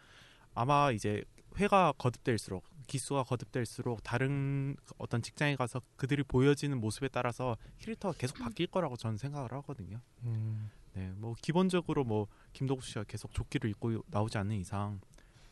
[0.54, 1.24] 아마 이제
[1.58, 8.68] 회가 거듭될수록 기수가 거듭될수록 다른 어떤 직장에 가서 그들이 보여지는 모습에 따라서 캐릭터가 계속 바뀔
[8.68, 10.02] 거라고 저는 생각을 하거든요.
[10.24, 10.70] 음.
[10.94, 15.00] 네, 뭐 기본적으로 뭐 김덕수 씨가 계속 조끼를 입고 나오지 않는 이상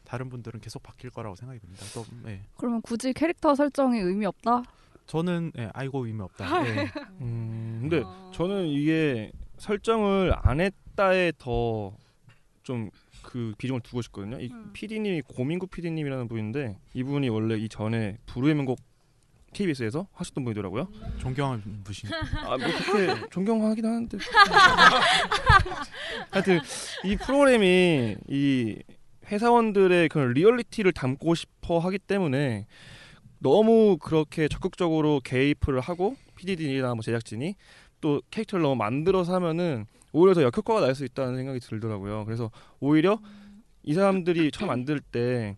[0.03, 1.85] 다른 분들은 계속 바뀔 거라고 생각이 듭니다.
[1.93, 2.43] 또 네.
[2.55, 4.63] 그러면 굳이 캐릭터 설정에 의미 없다?
[5.05, 6.63] 저는 네, 아이고 의미 없다.
[6.63, 6.87] 네.
[7.21, 11.93] 음, 근데 저는 이게 설정을 안 했다에 더
[12.63, 12.89] 좀
[13.27, 14.39] 그 비중을 두고 싶거든요.
[14.39, 18.79] 이 PD님이 고민구 PD님이라는 분인데 이분이 원래 이 전에 불후의 명곡
[19.57, 20.87] KBS에서 하셨던 분이더라고요.
[21.17, 22.13] 존경하는 분이.
[22.45, 24.17] 아뭐 그렇게 존경하긴 하는데.
[26.31, 26.59] 하여튼
[27.03, 28.75] 이 프로그램이 이
[29.25, 32.67] 회사원들의 그런 리얼리티를 담고 싶어 하기 때문에
[33.39, 37.55] 너무 그렇게 적극적으로 개입을 하고 PD들이나 뭐 제작진이
[37.99, 42.25] 또 캐릭터를 너무 만들어서 하면은 오히려 더 역효과가 날 수 있다는 생각이 들더라고요.
[42.25, 43.19] 그래서 오히려
[43.83, 45.57] 이 사람들이 처음 만들 때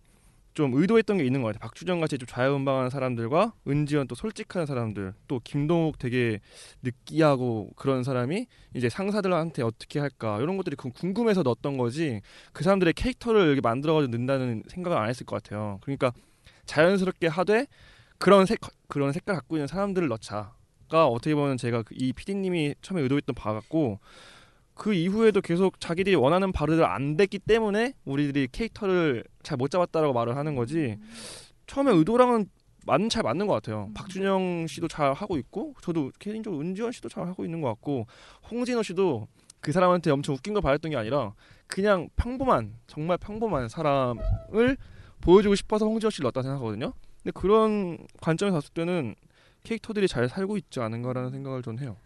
[0.60, 1.60] 좀 의도했던 게 있는 것 같아요.
[1.60, 6.40] 박주정 같이 좀 좌우음방하는 사람들과 은지원 또 솔직한 사람들, 또 김동욱 되게
[6.82, 12.20] 느끼하고 그런 사람이 이제 상사들한테 어떻게 할까 이런 것들이 그 궁금해서 넣었던 거지
[12.52, 15.78] 그 사람들의 캐릭터를 이렇게 만들어가지고 넣는다는 생각을 안 했을 것 같아요.
[15.82, 16.12] 그러니까
[16.66, 17.66] 자연스럽게 하되
[18.18, 23.34] 그런 색 그런 색깔 갖고 있는 사람들을 넣자가 어떻게 보면 제가 그이 PD님이 처음에 의도했던
[23.34, 23.98] 바 같고
[24.80, 30.36] 그 이후에도 계속 자기들이 원하는 바를 안 됐기 때문에 우리들이 캐릭터를 잘 못 잡았다라고 말을
[30.36, 30.96] 하는 거지
[31.66, 32.46] 처음에 의도랑은
[32.86, 33.90] 맞는 잘 맞는 것 같아요.
[33.92, 38.06] 박준영 씨도 잘 하고 있고 저도 개인적으로 은지원 씨도 잘 하고 있는 것 같고
[38.50, 39.28] 홍진호 씨도
[39.60, 41.34] 그 사람한테 엄청 웃긴 걸 바랬던 게 아니라
[41.66, 44.78] 그냥 평범한 정말 평범한 사람을
[45.20, 46.94] 보여주고 싶어서 홍진호 씨를 넣었다 생각하거든요.
[47.22, 49.14] 근데 그런 관점에서 봤을 때는
[49.62, 51.98] 캐릭터들이 잘 살고 있지 않은가라는 생각을 좀 해요.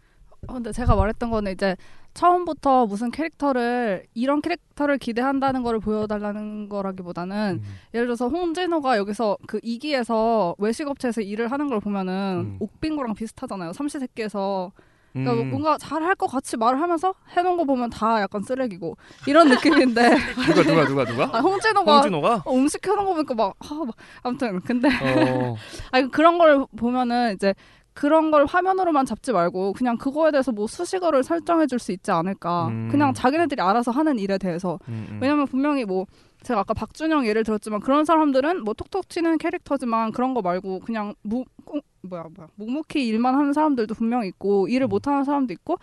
[0.47, 1.77] 어, 근데 제가 말했던 거는 이제
[2.15, 7.61] 처음부터 무슨 캐릭터를 이런 캐릭터를 기대한다는 거를 보여달라는 거라기보다는
[7.93, 13.73] 예를 들어서 홍진호가 여기서 그 이기에서 외식업체에서 일을 하는 걸 보면은 옥빙고랑 비슷하잖아요.
[13.73, 14.71] 삼시세끼에서
[15.11, 15.49] 그러니까 음.
[15.49, 18.97] 뭔가 잘할 것 같이 말을 하면서 해놓은 거 보면 다 약간 쓰레기고
[19.27, 20.09] 이런 느낌인데
[20.55, 21.37] 누가 누가 누가 누가?
[21.37, 22.43] 아, 홍진호가, 홍진호가?
[22.45, 25.55] 어, 음식 해놓은 거 보니까 막, 아, 막 아무튼 근데 어.
[25.91, 27.53] 아니 그런 걸 보면은 이제
[27.95, 32.67] 그런 걸 화면으로만 잡지 말고 그냥 그거에 대해서 뭐 수식어를 설정해 줄 수 있지 않을까.
[32.67, 32.89] 음.
[32.91, 34.77] 그냥 자기네들이 알아서 하는 일에 대해서.
[34.89, 35.19] 음, 음.
[35.21, 36.05] 왜냐면 분명히 뭐
[36.43, 41.15] 제가 아까 박준영 예를 들었지만 그런 사람들은 뭐 톡톡 치는 캐릭터지만 그런 거 말고 그냥
[41.23, 45.77] 무 꽁- 뭐야 뭐야 묵묵히 일만 하는 사람들도 분명 있고 일을 못 하는 사람도 있고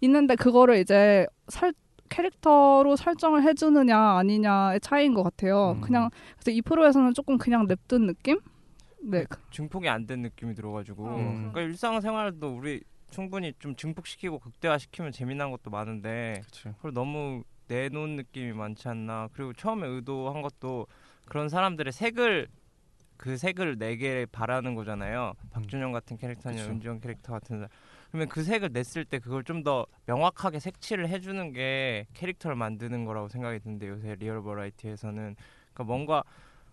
[0.00, 1.72] 있는데 그거를 이제 설
[2.08, 5.74] 캐릭터로 설정을 해주느냐 아니냐의 차이인 것 같아요.
[5.76, 5.80] 음.
[5.82, 8.38] 그냥 그래서 이 프로에서는 조금 그냥 냅둔 느낌?
[9.02, 9.24] 네.
[9.50, 11.06] 증폭이 안 된 느낌이 들어가지고.
[11.06, 11.34] 음.
[11.52, 16.42] 그러니까 일상생활도 우리 충분히 좀 증폭시키고 극대화시키면 재미난 것도 많은데
[16.76, 19.28] 그걸 너무 내놓은 느낌이 많지 않나.
[19.32, 20.86] 그리고 처음에 의도한 것도
[21.26, 22.48] 그런 사람들의 색을
[23.16, 25.32] 그 색을 내게 바라는 거잖아요.
[25.50, 26.62] 박준영 같은 캐릭터냐.
[26.66, 27.68] 은지원 캐릭터 같은 사람.
[28.10, 33.28] 그러면 그 색을 냈을 때 그걸 좀 더 명확하게 색칠을 해주는 게 캐릭터를 만드는 거라고
[33.28, 35.34] 생각이 드는데 요새 리얼 버라이어티에서는.
[35.74, 36.22] 그러니까 뭔가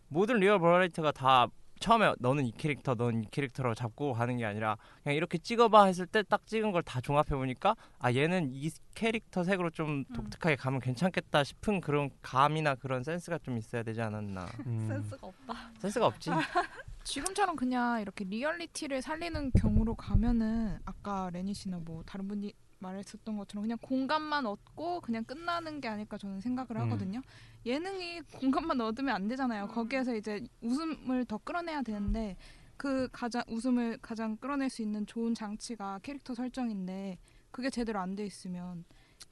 [0.08, 1.48] 모든 리얼 버라이어티가 다
[1.80, 6.06] 처음에 너는 이 캐릭터, 너는 이 캐릭터로 잡고 가는 게 아니라 그냥 이렇게 찍어봐 했을
[6.08, 10.80] 때 딱 찍은 걸 다 종합해 보니까 아 얘는 이 캐릭터 색으로 좀 독특하게 가면
[10.80, 14.46] 괜찮겠다 싶은 그런 감이나 그런 센스가 좀 있어야 되지 않았나.
[14.88, 15.72] 센스가 없다.
[15.80, 16.30] 센스가 없지.
[17.04, 23.64] 지금처럼 그냥 이렇게 리얼리티를 살리는 경우로 가면은 아까 레니 씨나 뭐 다른 분이 말했었던 것처럼
[23.64, 26.82] 그냥 공감만 얻고 그냥 끝나는 게 아닐까 저는 생각을 음.
[26.86, 27.22] 하거든요.
[27.66, 29.68] 예능이 공감만 얻으면 안 되잖아요.
[29.68, 32.38] 거기에서 이제 웃음을 더 끌어내야 되는데
[32.78, 37.18] 그 가장 웃음을 가장 끌어낼 수 있는 좋은 장치가 캐릭터 설정인데
[37.52, 38.84] 그게 제대로 안 돼 있으면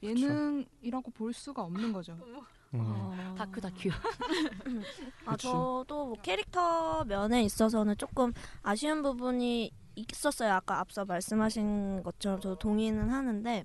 [0.02, 2.18] 예능이라고 볼 수가 없는 거죠.
[2.74, 3.34] 음.
[3.38, 3.88] 다큐 다큐.
[5.26, 5.36] 아.
[5.36, 10.52] 저도 뭐 캐릭터 면에 있어서는 조금 아쉬운 부분이 있었어요.
[10.52, 13.64] 아까 앞서 말씀하신 것처럼 저도 동의는 하는데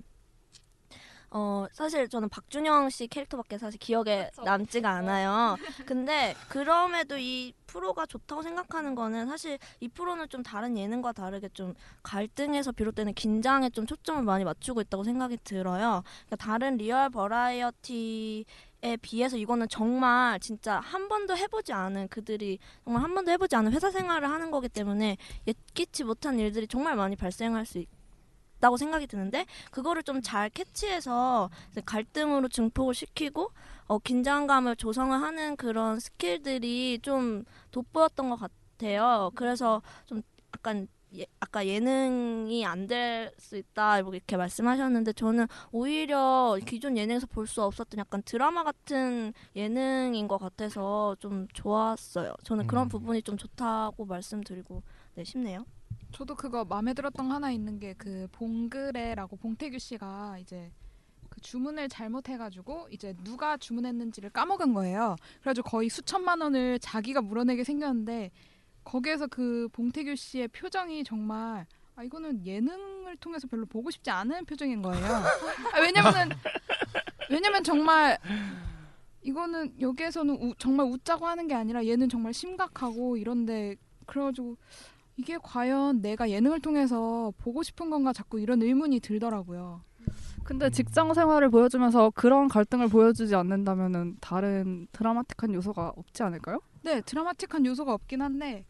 [1.32, 5.56] 어 사실 저는 박준형 씨 캐릭터밖에 사실 기억에 남지가 않아요.
[5.86, 11.74] 근데 그럼에도 이 프로가 좋다고 생각하는 거는 사실 이 프로는 좀 다른 예능과 다르게 좀
[12.02, 16.02] 갈등에서 비롯되는 긴장에 좀 초점을 많이 맞추고 있다고 생각이 들어요.
[16.26, 18.44] 그러니까 다른 리얼 버라이어티
[18.82, 23.72] 에 비해서 이거는 정말 진짜 한 번도 해보지 않은 그들이 정말 한 번도 해보지 않은
[23.72, 27.88] 회사 생활을 하는 거기 때문에 예기치 못한 일들이 정말 많이 발생할 수 있,
[28.60, 31.50] 있다고 생각이 드는데 그거를 좀 잘 캐치해서
[31.86, 33.50] 갈등으로 증폭을 시키고
[33.86, 39.30] 어, 긴장감을 조성을 하는 그런 스킬들이 좀 돋보였던 것 같아요.
[39.34, 40.22] 그래서 좀
[40.54, 47.46] 약간 예, 아까 예능이 안 될 수 있다 이렇게 말씀하셨는데 저는 오히려 기존 예능에서 볼
[47.46, 52.34] 수 없었던 약간 드라마 같은 예능인 것 같아서 좀 좋았어요.
[52.44, 54.82] 저는 그런 부분이 좀 좋다고 말씀드리고
[55.14, 55.64] 네, 싶네요.
[56.12, 60.70] 저도 그거 마음에 들었던 거 하나 있는 게 그 봉그레라고 봉태규 씨가 이제
[61.28, 65.16] 그 주문을 잘못해가지고 이제 누가 주문했는지를 까먹은 거예요.
[65.40, 68.30] 그래가지고 거의 수천만 원을 자기가 물어내게 생겼는데
[68.84, 71.66] 거기에서 그 봉태규 씨의 표정이 정말
[71.96, 75.04] 아 이거는 예능을 통해서 별로 보고 싶지 않은 표정인 거예요.
[75.72, 76.30] 아, 왜냐면은
[77.30, 78.18] 왜냐면 정말
[79.22, 84.56] 이거는 여기에서는 우- 정말 웃자고 하는 게 아니라 얘는 정말 심각하고 이런데 그래가지고
[85.16, 89.82] 이게 과연 내가 예능을 통해서 보고 싶은 건가 자꾸 이런 의문이 들더라고요.
[90.44, 96.60] 근데 직장 생활을 보여주면서 그런 갈등을 보여주지 않는다면은 다른 드라마틱한 요소가 없지 않을까요?
[96.82, 98.64] 네, 드라마틱한 요소가 없긴 한데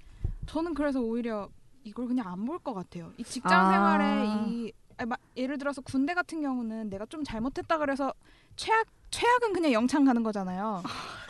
[0.47, 1.49] 저는 그래서 오히려
[1.85, 3.13] 이걸 그냥 안 볼 것 같아요.
[3.17, 3.71] 이 직장 아.
[3.71, 4.73] 생활에 이
[5.07, 8.13] 마- 예를 들어서 군대 같은 경우는 내가 좀 잘못했다 그래서
[8.57, 10.83] 최악 최악은 그냥 영창 가는 거잖아요.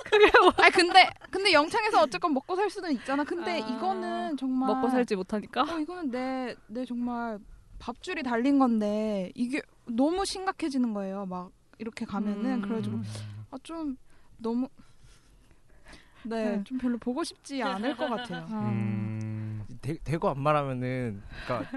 [0.04, 0.48] 그게 뭐?
[0.56, 3.22] 아 근데 근데 영창에서 어쨌건 먹고 살 수는 있잖아.
[3.22, 5.62] 근데 이거는 정말 먹고 살지 못하니까.
[5.62, 7.38] 어, 이거는 내 내 정말
[7.84, 11.26] 밥줄이 달린 건데 이게 너무 심각해지는 거예요.
[11.26, 12.62] 막 이렇게 가면은 음.
[12.62, 12.98] 그래가지고
[13.50, 13.96] 아 좀
[14.38, 14.68] 너무
[16.22, 16.64] 네, 네.
[16.64, 18.46] 좀 별로 보고 싶지 않을 것 같아요.
[18.52, 19.64] 음.
[19.82, 21.70] 대, 대고 안 말하면은 그러니까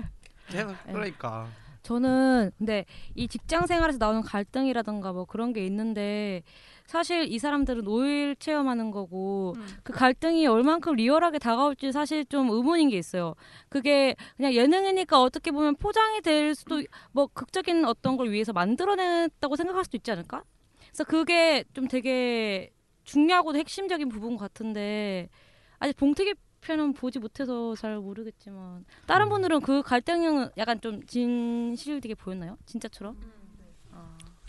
[0.50, 0.92] 계속 네.
[0.94, 1.48] 그러니까
[1.82, 2.86] 저는 근데
[3.16, 6.44] 이 직장 생활에서 나오는 갈등이라든가 뭐 그런 게 있는데
[6.86, 12.98] 사실 이 사람들은 5일 체험하는 거고 그 갈등이 얼만큼 리얼하게 다가올지 사실 좀 의문인 게
[12.98, 13.36] 있어요.
[13.70, 19.86] 그게 그냥 예능이니까 어떻게 보면 포장이 될 수도 뭐 극적인 어떤 걸 위해서 만들어냈다고 생각할
[19.86, 20.44] 수도 있지 않을까?
[20.88, 22.72] 그래서 그게 좀 되게
[23.04, 25.30] 중요하고도 핵심적인 부분 같은데
[25.80, 32.58] 아직 봉태기 편은 보지 못해서 잘 모르겠지만 다른 분들은 그 갈등은 약간 좀 진실되게 보였나요?
[32.66, 33.18] 진짜처럼?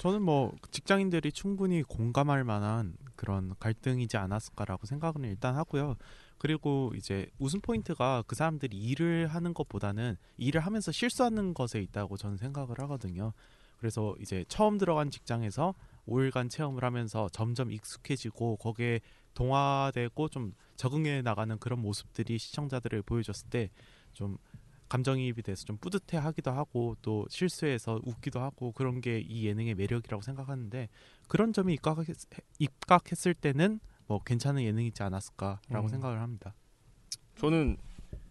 [0.05, 5.97] 저는 뭐 직장인들이 충분히 공감할 만한 그런 갈등이지 않았을까라고 생각은 일단 하고요.
[6.37, 12.37] 그리고 이제 웃음 포인트가 그 사람들이 일을 하는 것보다는 일을 하면서 실수하는 것에 있다고 저는
[12.37, 13.33] 생각을 하거든요.
[13.79, 15.73] 그래서 이제 처음 들어간 직장에서
[16.07, 19.01] 5일간 체험을 하면서 점점 익숙해지고 거기에
[19.33, 23.71] 동화되고 좀 적응해 나가는 그런 모습들이 시청자들을 보여줬을 때
[24.15, 24.39] 좀
[24.89, 30.23] 감정이입이 돼서 좀 뿌듯해 하기도 하고 또 실수해서 웃기도 하고 그런 게 이 예능의 매력이라고
[30.23, 30.89] 생각하는데
[31.29, 32.07] 그런 점이 입각했,
[32.59, 35.89] 입각했을 때는 뭐 괜찮은 예능이지 않았을까라고 음.
[35.89, 36.55] 생각을 합니다.
[37.39, 37.77] 저는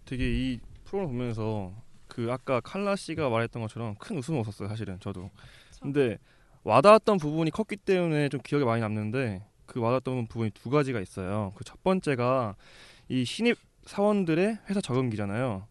[0.05, 1.73] 되게 이 프로그램 보면서
[2.07, 5.31] 그 아까 칼라 씨가 말했던 것처럼 큰 웃음을 웃었어요 사실은 저도
[5.81, 6.17] 근데
[6.63, 11.63] 와닿았던 부분이 컸기 때문에 좀 기억에 많이 남는데 그 와닿았던 부분이 두 가지가 있어요 그
[11.63, 12.55] 첫 번째가
[13.09, 15.67] 이 신입 사원들의 회사 적응기잖아요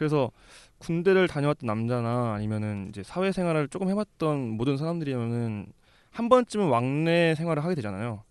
[0.00, 0.30] 그래서
[0.78, 5.66] 군대를 다녀왔던 남자나 아니면은 이제 사회생활을 조금 해봤던 모든 사람들이면은
[6.10, 8.22] 한 번쯤은 왕래 생활을 하게 되잖아요.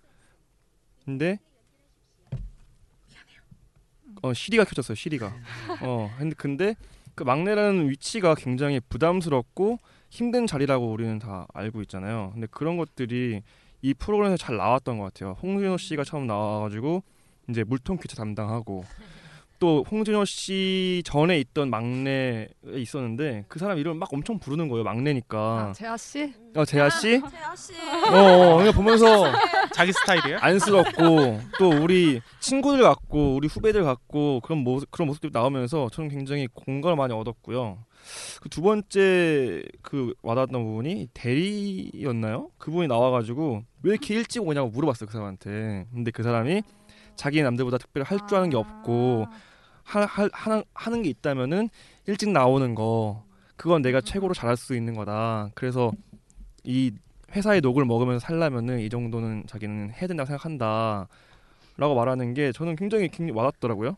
[1.05, 1.37] 근데
[4.23, 5.31] 어 시리가 켜졌어요 시리가.
[5.83, 6.75] 어 근데 근데
[7.13, 9.77] 그 막내라는 위치가 굉장히 부담스럽고
[10.09, 12.31] 힘든 자리라고 우리는 다 알고 있잖아요.
[12.33, 13.43] 근데 그런 것들이
[13.83, 15.37] 이 프로그램에서 잘 나왔던 것 같아요.
[15.43, 17.03] 홍진호 씨가 처음 나와가지고
[17.47, 18.85] 이제 물통 교체 담당하고
[19.59, 25.37] 또 홍진호 씨 전에 있던 막내 있었는데 그 사람 이름 막 엄청 부르는 거예요 막내니까
[25.39, 26.33] 아, 재하 씨?
[26.55, 27.73] 어 재하 씨 재하 씨.
[28.09, 29.05] 어, 어 그냥 보면서
[29.73, 30.37] 자기 스타일이에요?
[30.39, 36.47] 안쓰럽고 또 우리 친구들 같고 우리 후배들 같고 그런 모습 그런 모습들이 나오면서 저는 굉장히
[36.47, 37.79] 공감을 많이 얻었고요.
[38.41, 42.49] 그 두 번째 그 와닿았던 부분이 대리였나요?
[42.57, 45.85] 그분이 나와가지고 왜 이렇게 일찍 오냐고 물어봤어요 그 사람한테.
[45.93, 46.63] 근데 그 사람이
[47.15, 49.25] 자기 남들보다 특별히 할 줄 아는 게 없고
[49.89, 51.69] 하, 하, 하는 하는 게 있다면은
[52.05, 53.23] 일찍 나오는 거
[53.55, 55.49] 그건 내가 최고로 잘할 수 있는 거다.
[55.55, 55.91] 그래서
[56.63, 56.93] 이
[57.31, 61.07] 회사의 녹을 먹으면서 살려면은 이 정도는 자기는 해야 된다고 생각한다.
[61.77, 63.97] 라고 말하는 게 저는 굉장히 와닿더라고요.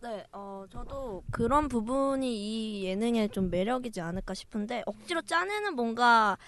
[0.00, 6.38] 네, 어, 저도 그런 부분이 이 예능의 좀 매력이지 않을까 싶은데 억지로 짜내는 뭔가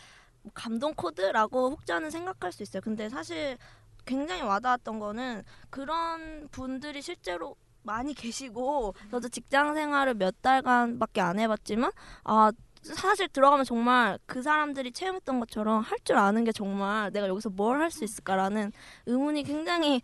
[0.43, 2.81] 뭐 감동 코드라고 혹자는 생각할 수 있어요.
[2.81, 3.59] 근데 사실
[4.07, 11.91] 굉장히 와닿았던 거는 그런 분들이 실제로 많이 계시고 저도 직장 생활을 몇 달간밖에 안 해봤지만
[12.25, 17.51] 아 사실 들어가면 정말 그 사람들이 체험했던 것처럼 할 줄 아는 게 정말 내가 여기서
[17.51, 18.73] 뭘 할 수 있을까라는
[19.07, 20.01] 의문이 굉장히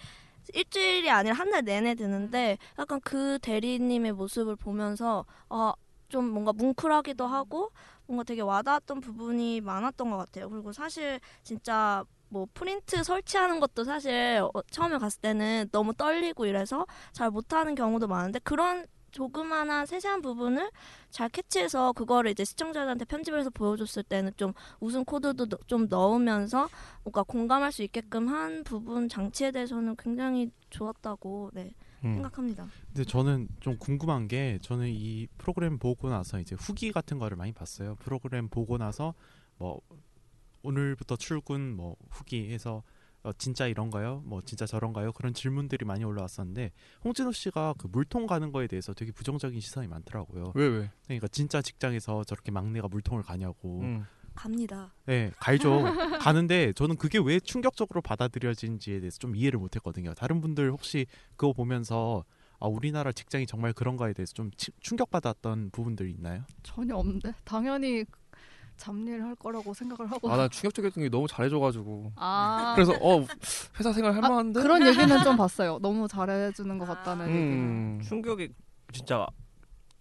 [0.54, 7.70] 일주일이 아니라 한 달 내내 드는데 약간 그 대리님의 모습을 보면서 아좀 뭔가 뭉클하기도 하고
[8.06, 10.48] 뭔가 되게 와닿았던 부분이 많았던 것 같아요.
[10.50, 12.04] 그리고 사실 진짜
[12.36, 18.08] 뭐 프린트 설치하는 것도 사실 어, 처음에 갔을 때는 너무 떨리고 이래서 잘 못하는 경우도
[18.08, 20.70] 많은데 그런 조그마한 세세한 부분을
[21.08, 26.68] 잘 캐치해서 그거를 이제 시청자들한테 편집을 해서 보여줬을 때는 좀 웃음 코드도 넣- 좀 넣으면서
[27.04, 31.72] 뭔가 공감할 수 있게끔 한 부분 장치에 대해서는 굉장히 좋았다고 네,
[32.04, 32.16] 음.
[32.16, 32.66] 생각합니다.
[32.88, 37.52] 근데 저는 좀 궁금한 게 저는 이 프로그램 보고 나서 이제 후기 같은 거를 많이
[37.52, 37.94] 봤어요.
[37.94, 39.14] 프로그램 보고 나서
[39.56, 39.80] 뭐
[40.66, 42.82] 오늘부터 출근 뭐 후기에서
[43.22, 44.22] 어, 진짜 이런가요?
[44.24, 45.12] 뭐 진짜 저런가요?
[45.12, 46.70] 그런 질문들이 많이 올라왔었는데
[47.04, 50.52] 홍진호 씨가 그 물통 가는 거에 대해서 되게 부정적인 시선이 많더라고요.
[50.54, 50.90] 왜, 왜?
[51.04, 53.80] 그러니까 진짜 직장에서 저렇게 막내가 물통을 가냐고.
[53.80, 54.04] 음.
[54.34, 54.92] 갑니다.
[55.06, 55.80] 네, 갈죠.
[56.20, 60.12] 가는데 저는 그게 왜 충격적으로 받아들여진지에 대해서 좀 이해를 못했거든요.
[60.14, 62.22] 다른 분들 혹시 그거 보면서
[62.60, 66.44] 아, 우리나라 직장이 정말 그런가에 대해서 좀 치- 충격받았던 부분들이 있나요?
[66.62, 68.04] 전혀 없는데 당연히
[68.76, 72.12] 잡일 할 거라고 생각을 하고 아, 난 충격적이었던 게 너무 잘해줘가지고.
[72.16, 72.72] 아.
[72.76, 73.24] 그래서 어
[73.78, 74.60] 회사 생활 할만한데?
[74.60, 75.78] 그런 얘기는 좀 봤어요.
[75.80, 77.30] 너무 잘해주는 것 같다는 음.
[77.34, 78.00] 얘기는.
[78.02, 78.50] 충격이
[78.92, 79.26] 진짜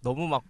[0.02, 0.44] 너무 막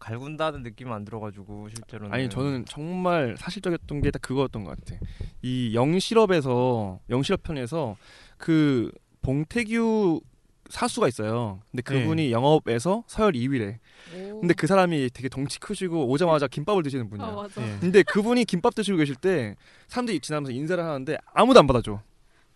[0.00, 4.98] 갈군다는 느낌 안 들어가지고 실제로는 아니 저는 정말 사실적이었던 게 딱 그거였던 것 같아.
[5.42, 7.96] 이 영실업에서 영실업 편에서
[8.36, 8.90] 그
[9.22, 10.20] 봉태규
[10.68, 11.60] 사수가 있어요.
[11.70, 12.30] 근데 그분이 네.
[12.30, 13.78] 영업에서 서열 2위래.
[14.14, 14.40] 오.
[14.40, 17.26] 근데 그 사람이 되게 덩치 크시고 오자마자 김밥을 드시는 분이야.
[17.26, 17.60] 아, 맞아.
[17.60, 17.76] 네.
[17.80, 19.56] 근데 그분이 김밥 드시고 계실 때
[19.88, 22.00] 사람들이 지나면서 인사를 하는데 아무도 안 받아줘.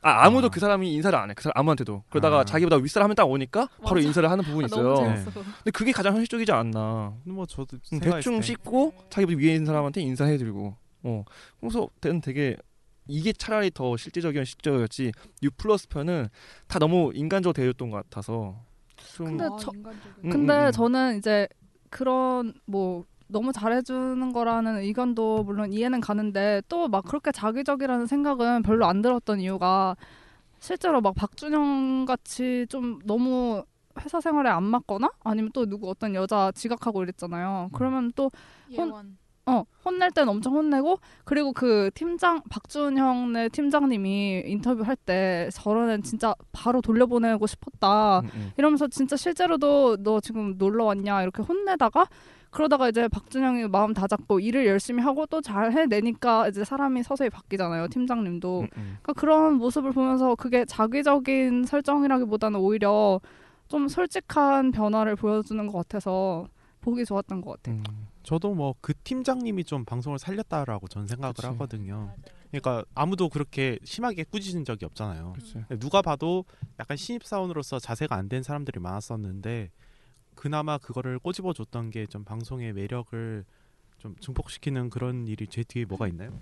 [0.05, 0.51] 아 아무도 아.
[0.51, 1.35] 그 사람이 인사를 안 해.
[1.35, 2.03] 그 사람 아무한테도.
[2.11, 2.45] 그러다가 아.
[2.45, 4.07] 자기보다 윗사람 한명딱 오니까 바로 맞아.
[4.07, 4.97] 인사를 하는 부분이 아, 있어요.
[4.97, 5.31] 재밌어.
[5.33, 7.15] 근데 그게 가장 현실적이지 않나.
[7.25, 11.25] 뭐 저도 음, 대충 때 씻고 자기보다 위에 있는 사람한테 인사해드리고 어
[11.61, 12.57] 그래서 되는 되게
[13.09, 15.13] 이게 차라리 더 실제적이면 실제적이었지
[15.43, 16.29] U 플러스 편은
[16.69, 18.57] 다 너무 인간적으로 되었던 것 같아서
[19.15, 19.71] 좀 근데 아, 저-.
[20.25, 20.73] 음, 근데 음, 음.
[20.73, 21.49] 저는 이제
[21.91, 28.87] 그런 뭐 너무 잘해주는 거라는 의견도 물론 이해는 가는데 또 막 그렇게 자기적이라는 생각은 별로
[28.87, 29.97] 안 들었던 이유가
[30.61, 33.65] 실제로 막 박준영 같이 좀 너무
[34.01, 37.71] 회사 생활에 안 맞거나 아니면 또 누구 어떤 여자 지각하고 이랬잖아요.
[37.73, 38.31] 그러면 또
[38.77, 39.19] 혼, 예원.
[39.47, 46.01] 어 혼낼 땐 엄청 혼내고 그리고 그 팀장 박준 형네 팀장님이 인터뷰 할 때 저런
[46.03, 48.51] 진짜 바로 돌려보내고 싶었다 음, 음.
[48.57, 52.07] 이러면서 진짜 실제로도 너 지금 놀러 왔냐 이렇게 혼내다가
[52.51, 57.89] 그러다가 이제 박준영이 마음 다잡고 일을 열심히 하고 또 잘 해내니까 이제 사람이 서서히 바뀌잖아요
[57.89, 58.99] 팀장님도 음, 음.
[59.03, 63.21] 그러니까 그런 모습을 보면서 그게 자기적인 설정이라기보다는 오히려
[63.67, 66.47] 좀 솔직한 변화를 보여주는 것 같아서
[66.83, 67.83] 보기 좋았던 것 같아요.
[68.23, 68.25] 음.
[68.25, 71.47] 저도 뭐 그 팀장님이 좀 방송을 살렸다라고 전 생각을 그치.
[71.49, 72.15] 하거든요.
[72.51, 75.33] 그러니까 아무도 그렇게 심하게 꾸짖은 적이 없잖아요.
[75.35, 75.65] 그치.
[75.81, 76.45] 누가 봐도
[76.79, 79.71] 약간 신입 사원으로서 자세가 안 된 사람들이 많았었는데
[80.35, 83.45] 그나마 그거를 꼬집어 줬던 게 좀 방송의 매력을
[83.99, 86.39] 좀 증폭시키는 그런 일이 제 뒤에 뭐가 있나요?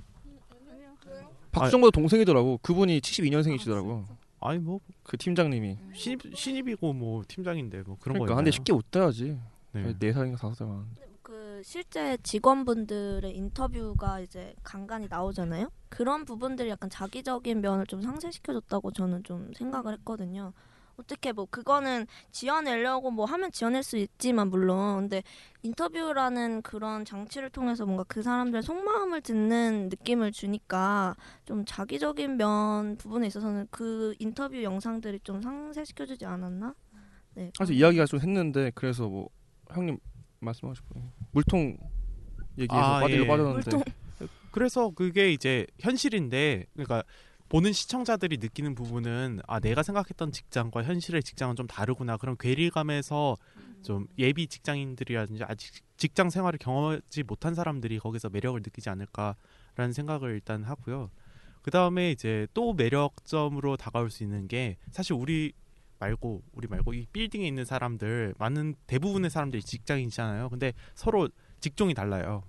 [1.52, 2.58] 박수정보다 동생이더라고.
[2.58, 4.06] 그분이 72년생이시더라고.
[4.40, 5.76] 아니 뭐 그 팀장님이.
[5.92, 8.52] 신입 신입이고 뭐 팀장인데 뭐 그런 그러니까 거 근데 있나요?
[8.52, 9.38] 쉽게 못 따야지.
[9.72, 9.94] 네.
[9.98, 10.84] 네 살인가 다섯 살 많은.
[11.60, 15.70] 그 실제 직원분들의 인터뷰가 이제 간간히 나오잖아요.
[15.90, 20.54] 그런 부분들이 약간 자기적인 면을 좀 상쇄시켜줬다고 저는 좀 생각을 했거든요.
[20.96, 25.22] 어떻게 뭐 그거는 지어내려고 뭐 하면 지어낼 수 있지만 물론 근데
[25.62, 33.26] 인터뷰라는 그런 장치를 통해서 뭔가 그 사람들의 속마음을 듣는 느낌을 주니까 좀 자기적인 면 부분에
[33.26, 36.74] 있어서는 그 인터뷰 영상들이 좀 상쇄시켜주지 않았나?
[37.34, 37.52] 네.
[37.58, 39.28] 사실 이야기가 좀 했는데 그래서 뭐
[39.70, 39.98] 형님
[40.40, 41.12] 말씀하고 싶어요.
[41.32, 41.76] 물통
[42.58, 43.26] 얘기해서 아, 빠지려 예.
[43.26, 43.70] 빠졌는데.
[43.70, 43.82] 물통.
[44.50, 47.04] 그래서 그게 이제 현실인데 그러니까
[47.48, 53.36] 보는 시청자들이 느끼는 부분은 아 내가 생각했던 직장과 현실의 직장은 좀 다르구나 그런 괴리감에서
[53.82, 60.64] 좀 예비 직장인들이라든지 아직 직장 생활을 경험하지 못한 사람들이 거기서 매력을 느끼지 않을까라는 생각을 일단
[60.64, 61.10] 하고요.
[61.62, 65.52] 그 다음에 이제 또 매력점으로 다가올 수 있는 게 사실 우리
[66.00, 70.48] 말고 우리 말고 이 빌딩에 있는 사람들 많은 대부분의 사람들이 직장인이잖아요.
[70.48, 71.28] 근데 서로
[71.60, 72.42] 직종이 달라요.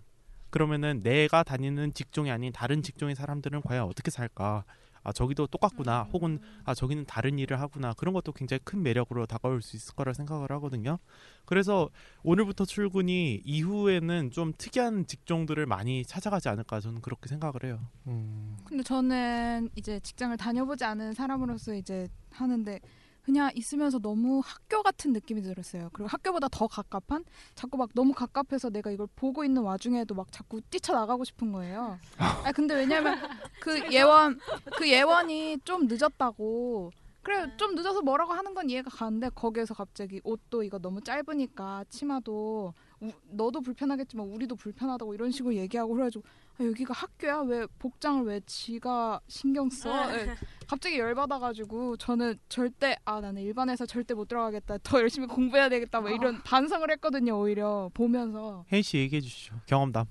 [0.50, 4.66] 그러면은 내가 다니는 직종이 아닌 다른 직종의 사람들은 과연 어떻게 살까?
[5.04, 6.04] 아 저기도 똑같구나.
[6.14, 7.94] 혹은 아 저기는 다른 일을 하구나.
[7.94, 11.00] 그런 것도 굉장히 큰 매력으로 다가올 수 있을 거라 생각을 하거든요.
[11.46, 11.90] 그래서
[12.24, 17.80] 오늘부터 출근이 이후에는 좀 특이한 직종들을 많이 찾아가지 않을까 저는 그렇게 생각을 해요.
[18.08, 18.58] 음.
[18.64, 22.80] 근데 저는 이제 직장을 다녀보지 않은 사람으로서 이제 하는데
[23.24, 25.90] 그냥 있으면서 너무 학교 같은 느낌이 들었어요.
[25.94, 27.24] 그리고 학교보다 더 갑갑한
[27.56, 32.00] 자꾸 막 너무 갑갑해서 내가 이걸 보고 있는 와중에도 막 자꾸 뛰쳐나가고 싶은 거예요.
[32.18, 33.20] 아 근데 왜냐면
[33.60, 34.40] 그 예원
[34.78, 36.92] 그 예원이 좀 늦었다고
[37.24, 42.74] 그래 좀 늦어서 뭐라고 하는 건 이해가 가는데 거기에서 갑자기 옷도 이거 너무 짧으니까 치마도
[43.00, 48.40] 우- 너도 불편하겠지만 우리도 불편하다고 이런 식으로 얘기하고 그래가지고 아, 여기가 학교야 왜 복장을 왜
[48.46, 50.14] 지가 신경 써?
[50.18, 50.36] 예.
[50.68, 56.10] 갑자기 열받아가지고 저는 절대 아 나는 일반에서 절대 못 들어가겠다 더 열심히 공부해야 되겠다 뭐
[56.10, 59.56] 이런 반성을 했거든요 오히려 보면서 혜인 씨 얘기해 주시죠.
[59.66, 60.06] 경험담.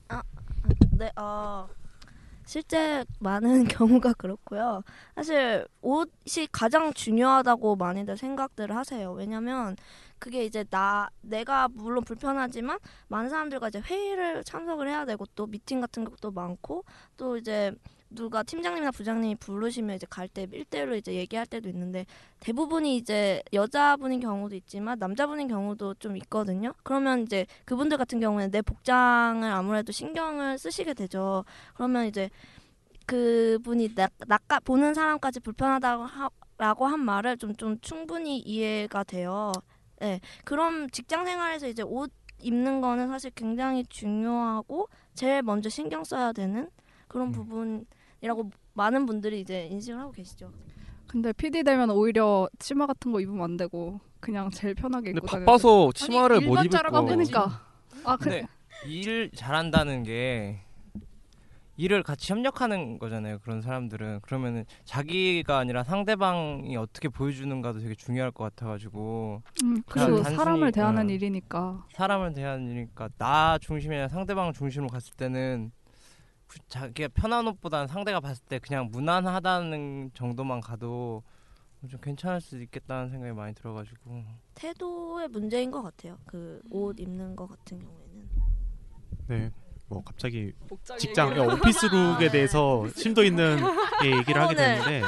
[0.99, 1.67] 네, 어,
[2.45, 4.83] 실제 많은 경우가 그렇고요.
[5.15, 9.13] 사실 옷이 가장 중요하다고 많이들 생각들을 하세요.
[9.13, 9.77] 왜냐면
[10.21, 15.81] 그게 이제 나 내가 물론 불편하지만 많은 사람들과 이제 회의를 참석을 해야 되고 또 미팅
[15.81, 16.85] 같은 것도 많고
[17.17, 17.73] 또 이제
[18.11, 22.07] 누가 팀장님이나 부장님이 부르시면 이제 갈때 1대1로 이제 얘기할 때도 있는데
[22.41, 26.75] 대부분이 이제 여자분인 경우도 있지만 남자분인 경우도 좀 있거든요.
[26.83, 31.45] 그러면 이제 그분들 같은 경우에는 내 복장을 아무래도 신경을 쓰시게 되죠.
[31.75, 32.31] 그러면 이제
[33.07, 39.53] 그분이 나, 낚아 보는 사람까지 불편하다고 하, 라고 한 말을 좀 좀 충분히 이해가 돼요.
[40.01, 40.21] 네.
[40.45, 42.11] 그럼 직장 생활에서 이제 옷
[42.43, 46.69] 입는 거는 사실 굉장히 중요하고 제일 먼저 신경 써야 되는
[47.07, 50.51] 그런 부분이라고 많은 분들이 이제 인식을 하고 계시죠.
[51.07, 55.45] 근데 PD 되면 오히려 치마 같은 거 입으면 안 되고 그냥 제일 편하게 입고 다녀야
[55.45, 55.91] 바빠서.
[55.93, 57.05] 치마를 못 입을 거.
[57.05, 57.67] 그러니까.
[58.05, 58.47] 아, 그, 근데
[58.87, 60.61] 일 잘한다는 게
[61.81, 63.39] 일을 같이 협력하는 거잖아요.
[63.39, 70.37] 그런 사람들은 그러면은 자기가 아니라 상대방이 어떻게 보여주는가도 되게 중요할 것 같아가지고 음, 그리고 단순히,
[70.37, 71.87] 사람을 대하는 어, 일이니까.
[71.93, 75.73] 사람을 대하는 일이니까 나 중심이 아니라 상대방 중심으로 갔을 때는
[76.47, 81.23] 구- 자기가 편한 옷보다는 상대가 봤을 때 그냥 무난하다는 정도만 가도
[81.89, 84.23] 좀 괜찮을 수도 있겠다는 생각이 많이 들어가지고
[84.55, 86.19] 태도의 문제인 것 같아요.
[86.27, 88.29] 그 옷 입는 거 같은 경우에는.
[89.29, 89.51] 네.
[89.91, 90.53] 뭐 갑자기
[90.99, 91.53] 직장 얘기를.
[91.53, 93.59] 오피스룩에 대해서 심도 있는
[94.05, 94.79] 예, 얘기를 하게 어, 네.
[94.81, 95.03] 되는데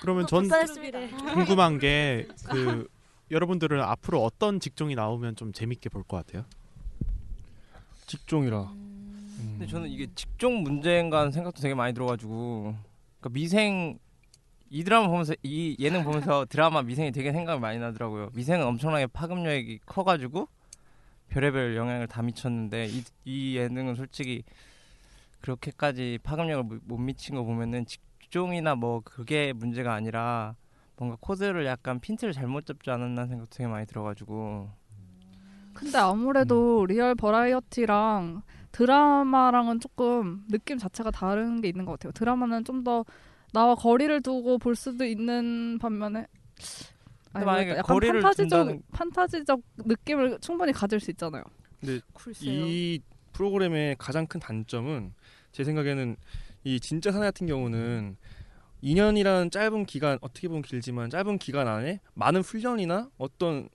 [0.00, 0.98] 그러면 전 불편했습니다.
[1.34, 2.88] 궁금한 게 그
[3.30, 6.44] 여러분들은 앞으로 어떤 직종이 나오면 좀 재밌게 볼 것 같아요?
[8.06, 8.72] 직종이라.
[9.52, 12.74] 근데 저는 이게 직종 문제인가 하는 생각도 되게 많이 들어가지고
[13.20, 13.98] 그러니까 미생
[14.70, 18.30] 이 드라마 보면서 이 예능 보면서 드라마 미생이 되게 생각이 많이 나더라고요.
[18.34, 20.48] 미생은 엄청나게 파급력이 커가지고
[21.28, 24.42] 별의별 영향을 다 미쳤는데 이, 이 예능은 솔직히
[25.40, 30.54] 그렇게까지 파급력을 못- 못 미친 거 보면은 직종이나 뭐 그게 문제가 아니라
[30.96, 34.68] 뭔가 코드를 약간 핀트를 잘못 잡지 않았나 생각도 되게 많이 들어가지고
[35.74, 42.12] 근데 아무래도 리얼 버라이어티랑 드라마랑은 조금 느낌 자체가 다른 게 있는 것 같아요.
[42.12, 43.04] 드라마는 좀 더
[43.52, 46.26] 나와 거리를 두고 볼 수도 있는 반면에
[47.32, 51.42] 아니, 만약에 약간 거리를 판타지적 둔다는- 판타지적 느낌을 충분히 가질 수 있잖아요.
[51.80, 52.50] 근데 글쎄요.
[52.50, 53.00] 이
[53.32, 55.12] 프로그램의 가장 큰 단점은
[55.52, 56.16] 제 생각에는
[56.64, 58.16] 이 진짜 사나이 같은 경우는
[58.82, 63.68] 2년이라는 짧은 기간 어떻게 보면 길지만 짧은 기간 안에 많은 훈련이나 어떤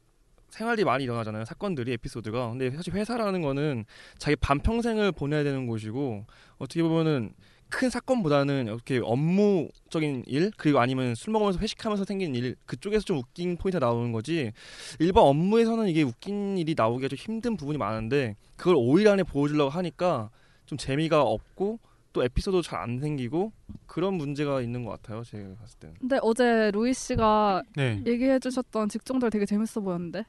[0.49, 3.85] 생활이 많이 일어나잖아요 사건들이 에피소드가 근데 사실 회사라는 거는
[4.17, 6.25] 자기 반평생을 보내야 되는 곳이고
[6.57, 7.33] 어떻게 보면은
[7.73, 13.57] 큰 사건보다는 이렇게 업무적인 일 그리고 아니면 술 먹으면서 회식하면서 생긴 일 그쪽에서 좀 웃긴
[13.57, 14.51] 포인트가 나오는 거지
[14.99, 20.29] 일반 업무에서는 이게 웃긴 일이 나오기가 좀 힘든 부분이 많은데 그걸 5일 안에 보여주려고 하니까
[20.67, 21.79] 좀 재미가 없고
[22.13, 23.51] 또 에피소드 잘 안 생기고
[23.87, 28.01] 그런 문제가 있는 것 같아요 제가 봤을 때는 근데 어제 루이 씨가 네.
[28.05, 30.23] 얘기해 주셨던 직종들 되게 재밌어 보였는데.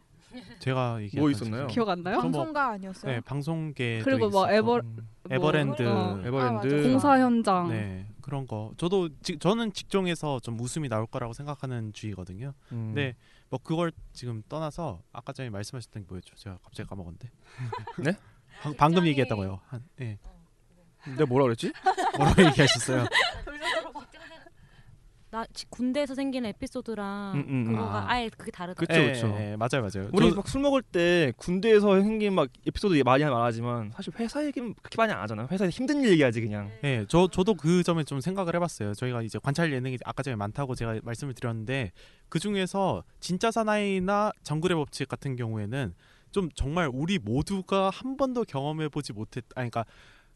[0.60, 1.66] 제가 얘기했던 뭐 있었나요?
[1.68, 2.16] 기억 안 나요?
[2.16, 3.12] 저 뭐- 방송가 아니었어요?
[3.12, 4.80] 네, 방송계 그리고 뭐 에버
[5.30, 6.82] 에버랜드, 뭐, 에버랜드.
[6.82, 7.68] 공사 현장.
[7.68, 12.52] 네 그런 거 저도 지, 저는 직종에서 좀 웃음이 나올 거라고 생각하는 주의거든요.
[12.72, 12.92] 음.
[12.94, 13.14] 근데
[13.48, 16.34] 뭐 그걸 지금 떠나서 아까 전에 말씀하셨던 게 뭐였죠?
[16.36, 17.30] 제가 갑자기 까먹었는데.
[18.04, 18.16] 네?
[18.62, 19.60] 방, 방금 얘기했다고요.
[19.66, 20.18] 한 예.
[21.06, 21.72] 내가 뭐라 그랬지?
[22.16, 23.04] 뭐라고 얘기하셨어요?
[25.34, 27.72] 나 지- 군대에서 생기는 에피소드랑 음, 음, 음.
[27.72, 28.06] 그거가 아.
[28.12, 28.22] 아.
[28.22, 28.78] 예 그게 다르다.
[28.78, 30.08] 그쵸 예, 그쵸 예, 예, 맞아요 맞아요.
[30.12, 34.94] 우리 저- 막술 먹을 때 군대에서 생긴 막 에피소드 많이 말하지만 사실 회사 얘기는 그렇게
[34.96, 38.54] 많이 안 하잖아요 회사에서 힘든 일 얘기하지 그냥 예, 저 저도 그 점에 좀 생각을
[38.54, 38.94] 해봤어요.
[38.94, 41.90] 저희가 이제 관찰 예능이 아까 전에 많다고 제가 말씀을 드렸는데
[42.28, 45.94] 그 중에서 진짜 사나이나 정글의 법칙 같은 경우에는
[46.30, 49.84] 좀 정말 우리 모두가 한 번도 경험해보지 못했, 아니 그러니까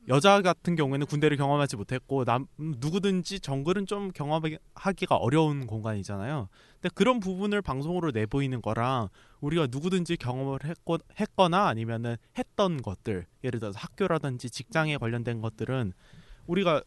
[0.08, 6.48] 여자 같은 경우에는 군대를 경험하지 못했고 남 음, 누구든지 정글은 좀 경험하기가 어려운 공간이잖아요.
[6.80, 9.08] 근데 그런 부분을 방송으로 내보이는 거랑
[9.40, 15.92] 우리가 누구든지 경험을 했고, 했거나 아니면은 했던 것들 예를 들어서 학교라든지 직장에 관련된 것들은
[16.46, 16.82] 우리가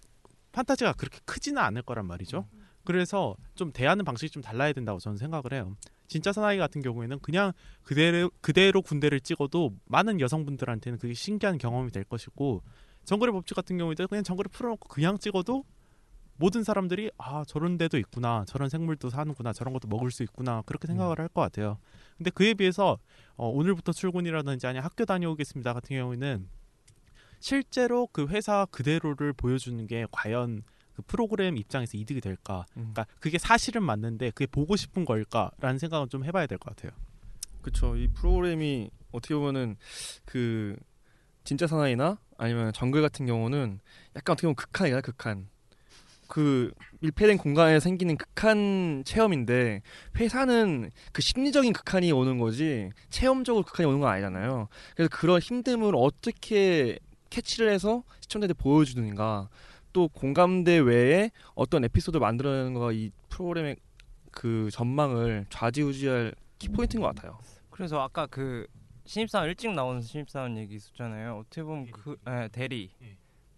[0.51, 2.47] 판타지가 그렇게 크지는 않을 거란 말이죠.
[2.83, 5.75] 그래서 좀 대하는 방식이 좀 달라야 된다고 저는 생각을 해요.
[6.07, 7.53] 진짜 사나이 같은 경우에는 그냥
[7.83, 12.63] 그대로 그대로 군대를 찍어도 많은 여성분들한테는 그게 신기한 경험이 될 것이고
[13.05, 15.63] 정글의 법칙 같은 경우에도 그냥 정글을 풀어놓고 그냥 찍어도
[16.37, 20.87] 모든 사람들이 아 저런 데도 있구나 저런 생물도 사는구나 저런 것도 먹을 수 있구나 그렇게
[20.87, 21.77] 생각을 할 것 같아요.
[22.17, 22.97] 근데 그에 비해서
[23.35, 26.47] 어, 오늘부터 출근이라든지 아니 학교 다녀오겠습니다 같은 경우에는
[27.39, 32.65] 실제로 그 회사 그대로를 보여주는 게 과연 그 프로그램 입장에서 이득이 될까?
[32.73, 36.91] 그러니까 그게 사실은 맞는데 그게 보고 싶은 걸까라는 생각은 좀 해봐야 될 것 같아요.
[37.61, 37.95] 그렇죠.
[37.95, 39.77] 이 프로그램이 어떻게 보면은
[40.25, 40.75] 그
[41.43, 43.79] 진짜 사나이나 아니면 정글 같은 경우는
[44.15, 45.47] 약간 어떻게 보면 극한이야 극한.
[46.27, 46.71] 그
[47.01, 49.81] 밀폐된 공간에 생기는 극한 체험인데
[50.17, 54.69] 회사는 그 심리적인 극한이 오는 거지 체험적으로 극한이 오는 건 아니잖아요.
[54.95, 59.49] 그래서 그런 힘듦을 어떻게 캐치를 해서 시청자들 보여주는가
[59.91, 63.75] 또 공감대 외에 어떤 에피소드를 만들어내는 거가 이 프로그램의
[64.31, 67.37] 그 전망을 좌지우지할 키포인트인 것 같아요.
[67.69, 68.67] 그래서 아까 그
[69.11, 71.39] 신입사원 일찍 나오는 신입사원 얘기 있었잖아요.
[71.39, 72.91] 어떻게 보면 그 예, 대리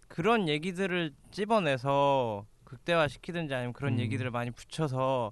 [0.08, 3.98] 그런 얘기들을 찝어내서 극대화 시키든지 아니면 그런 음.
[4.00, 5.30] 얘기들을 많이 붙여서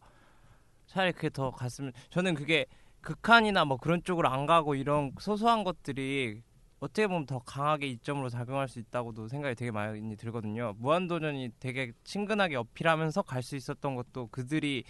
[0.86, 2.66] 차라리 그게 더 갔으면 저는 그게
[3.00, 6.40] 극한이나 뭐 그런 쪽으로 안 가고 이런 소소한 것들이
[6.78, 10.76] 어떻게 보면 더 강하게 이점으로 작용할 수 있다고도 생각이 되게 많이 들거든요.
[10.78, 14.84] 무한도전이 되게 친근하게 어필하면서 갈 수 있었던 것도 그들이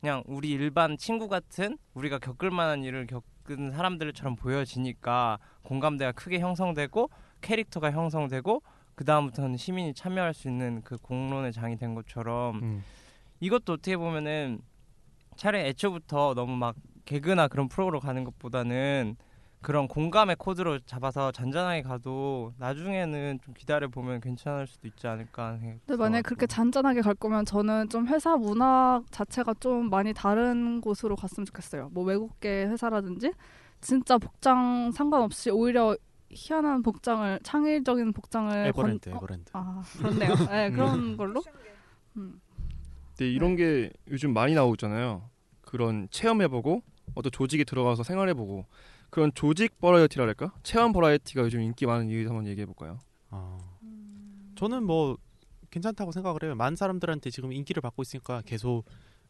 [0.00, 7.10] 그냥 우리 일반 친구 같은 우리가 겪을 만한 일을 겪은 사람들처럼 보여지니까 공감대가 크게 형성되고
[7.40, 8.62] 캐릭터가 형성되고
[8.94, 12.84] 그 다음부터는 시민이 참여할 수 있는 그 공론의 장이 된 것처럼 음.
[13.40, 14.60] 이것도 어떻게 보면은
[15.36, 16.74] 차라리 애초부터 너무 막
[17.04, 19.16] 개그나 그런 프로로 가는 것보다는
[19.60, 25.58] 그런 공감의 코드로 잡아서 잔잔하게 가도 나중에는 좀 기다려 보면 괜찮을 수도 있지 않을까 하는
[25.60, 25.86] 생각.
[25.86, 31.16] 근데 만약에 그렇게 잔잔하게 갈 거면 저는 좀 회사 문화 자체가 좀 많이 다른 곳으로
[31.16, 31.90] 갔으면 좋겠어요.
[31.92, 33.32] 뭐 외국계 회사라든지
[33.80, 35.96] 진짜 복장 상관없이 오히려
[36.30, 39.50] 희한한 복장을 창의적인 복장을 에버랜드, 건- 어, 에버랜드.
[39.54, 40.28] 아 그렇네요.
[40.52, 41.42] 네, 그런 걸로.
[42.16, 42.40] 음.
[43.16, 45.28] 근데 이런 게 요즘 많이 나오잖아요.
[45.62, 46.82] 그런 체험해보고
[47.14, 48.66] 어떤 조직에 들어가서 생활해보고
[49.10, 50.52] 그런 조직 버라이어티라 할까?
[50.62, 52.98] 체험 버라이어티가 요즘 인기 많은 이유 한번 얘기해 볼까요?
[53.30, 53.58] 아,
[54.56, 55.16] 저는 뭐
[55.70, 56.54] 괜찮다고 생각을 해요.
[56.54, 58.84] 많은 사람들한테 지금 인기를 받고 있으니까 계속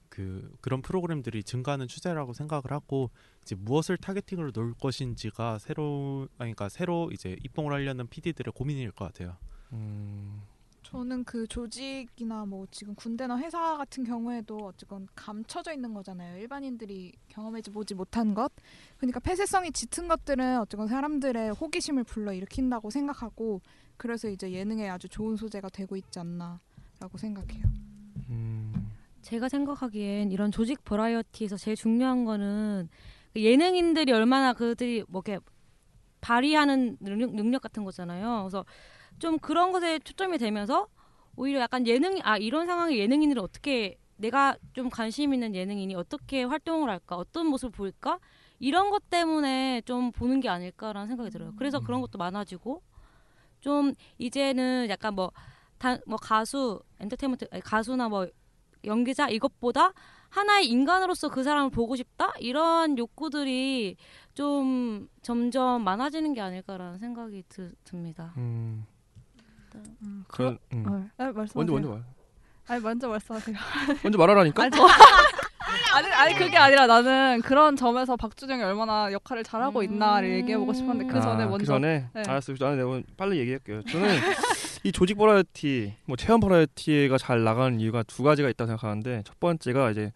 [0.08, 3.10] 그 그런 프로그램들이 증가하는 추세라고 생각을 하고
[3.42, 9.04] 이제 무엇을 타겟팅으로 놓을 것인지가 새로 아니, 그러니까 새로 이제 입봉을 하려는 PD들의 고민일 것
[9.06, 9.36] 같아요.
[9.72, 10.42] 음,
[10.90, 16.38] 저는 그 조직이나 뭐 지금 군대나 회사 같은 경우에도 어쨌건 감춰져 있는 거잖아요.
[16.38, 18.50] 일반인들이 경험해 보지 못한 것.
[18.96, 23.60] 그러니까 폐쇄성이 짙은 것들은 어쨌건 사람들의 호기심을 불러 일으킨다고 생각하고
[23.98, 27.64] 그래서 이제 예능에 아주 좋은 소재가 되고 있지 않나라고 생각해요.
[29.20, 32.88] 제가 생각하기엔 이런 조직 버라이어티에서 제일 중요한 거는
[33.34, 35.44] 그 예능인들이 얼마나 그들이 뭐 이렇게
[36.22, 38.44] 발휘하는 능력, 능력 같은 거잖아요.
[38.44, 38.64] 그래서
[39.18, 40.88] 좀 그런 것에 초점이 되면서
[41.36, 46.90] 오히려 약간 예능 아 이런 상황에 예능인들은 어떻게 내가 좀 관심 있는 예능인이 어떻게 활동을
[46.90, 48.18] 할까 어떤 모습을 보일까
[48.58, 51.52] 이런 것 때문에 좀 보는 게 아닐까라는 생각이 들어요.
[51.56, 52.82] 그래서 그런 것도 많아지고
[53.60, 55.30] 좀 이제는 약간 뭐
[55.78, 58.26] 단 뭐 가수 엔터테인먼트 아니, 가수나 뭐
[58.84, 59.92] 연기자 이것보다
[60.28, 63.96] 하나의 인간으로서 그 사람을 보고 싶다 이런 욕구들이
[64.34, 68.34] 좀 점점 많아지는 게 아닐까라는 생각이 드, 듭니다.
[68.36, 68.84] 음.
[70.02, 70.84] 음, 그런 음.
[70.86, 71.52] 어, 네, 말씀하세요.
[71.54, 72.04] 먼저 먼저 말.
[72.68, 73.56] 아니 먼저 말씀하세요.
[74.02, 74.62] 먼저 말하라니까.
[74.62, 74.86] 아니, 저-
[75.94, 81.20] 아니, 아니 그게 아니라 나는 그런 점에서 박주정이 얼마나 역할을 잘하고 있나를 얘기해보고 싶었는데 그
[81.20, 82.22] 전에 아, 먼저 그 전에 네.
[82.26, 82.56] 알았어요.
[82.60, 83.82] 나는 내가 빨리 얘기할게요.
[83.84, 84.08] 저는
[84.84, 89.90] 이 조직 버라이어티, 뭐 체험 버라이어티가 잘 나가는 이유가 두 가지가 있다고 생각하는데 첫 번째가
[89.90, 90.12] 이제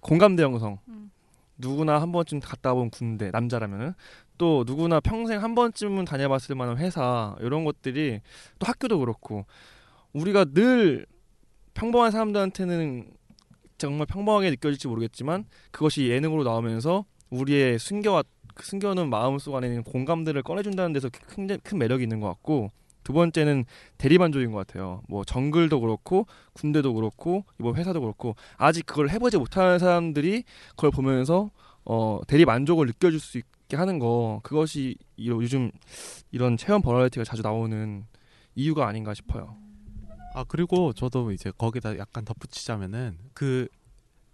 [0.00, 0.78] 공감대 형성.
[0.88, 1.10] 음.
[1.56, 3.94] 누구나 한 번쯤 갔다 온 군대 남자라면은
[4.40, 8.20] 또 누구나 평생 한 번쯤은 다녀봤을 만한 회사 이런 것들이
[8.58, 9.44] 또 학교도 그렇고
[10.14, 11.04] 우리가 늘
[11.74, 13.10] 평범한 사람들한테는
[13.76, 18.24] 정말 평범하게 느껴질지 모르겠지만 그것이 예능으로 나오면서 우리의 숨겨왔
[18.54, 22.70] 그 숨겨놓은 마음속 안에 있는 공감들을 꺼내준다는 데서 큰, 큰 매력이 있는 것 같고
[23.04, 23.66] 두 번째는
[23.98, 25.02] 대리만족인 것 같아요.
[25.06, 31.50] 뭐 정글도 그렇고 군대도 그렇고 이번 회사도 그렇고 아직 그걸 해보지 못하는 사람들이 그걸 보면서
[31.84, 35.70] 어 대리 만족을 느껴줄 수 있 게 하는 거 그것이 이- 요즘
[36.32, 38.04] 이런 체험 버라이어티가 자주 나오는
[38.54, 39.56] 이유가 아닌가 싶어요.
[40.34, 43.68] 아 그리고 저도 이제 거기다 약간 덧붙이자면은 그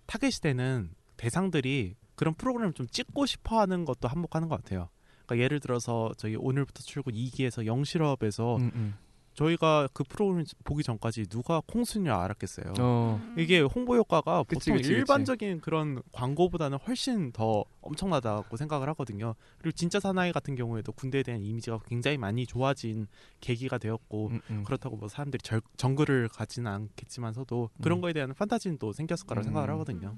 [0.07, 4.89] 타겟시 되는 대상들이 그런 프로그램을 좀 찍고 싶어 하는 것도 한몫하는 것 같아요.
[5.27, 8.95] 그러니까 예를 들어서 저희 오늘부터 출근 2기에서 영실업에서 음, 음.
[9.37, 12.73] 저희가 그 프로그램 보기 전까지 누가 콩순이를 알았겠어요.
[12.81, 13.21] 어.
[13.37, 14.99] 이게 홍보 효과가 그치, 보통 그치, 그치.
[14.99, 19.35] 일반적인 그런 광고보다는 훨씬 더 엄청나다고 생각을 하거든요.
[19.59, 23.09] 그리고 진짜 사나이 같은 경우에도 군대에 대한 이미지가 굉장히 많이 좋아진
[23.41, 28.01] 계기가 되었고 음, 그렇다고 뭐 사람들이 절, 정글을 가지는 않겠지만서도 그런 음.
[28.01, 29.45] 거에 대한 판타지는 또 생겼을 거라 음.
[29.45, 30.17] 생각을 하거든요.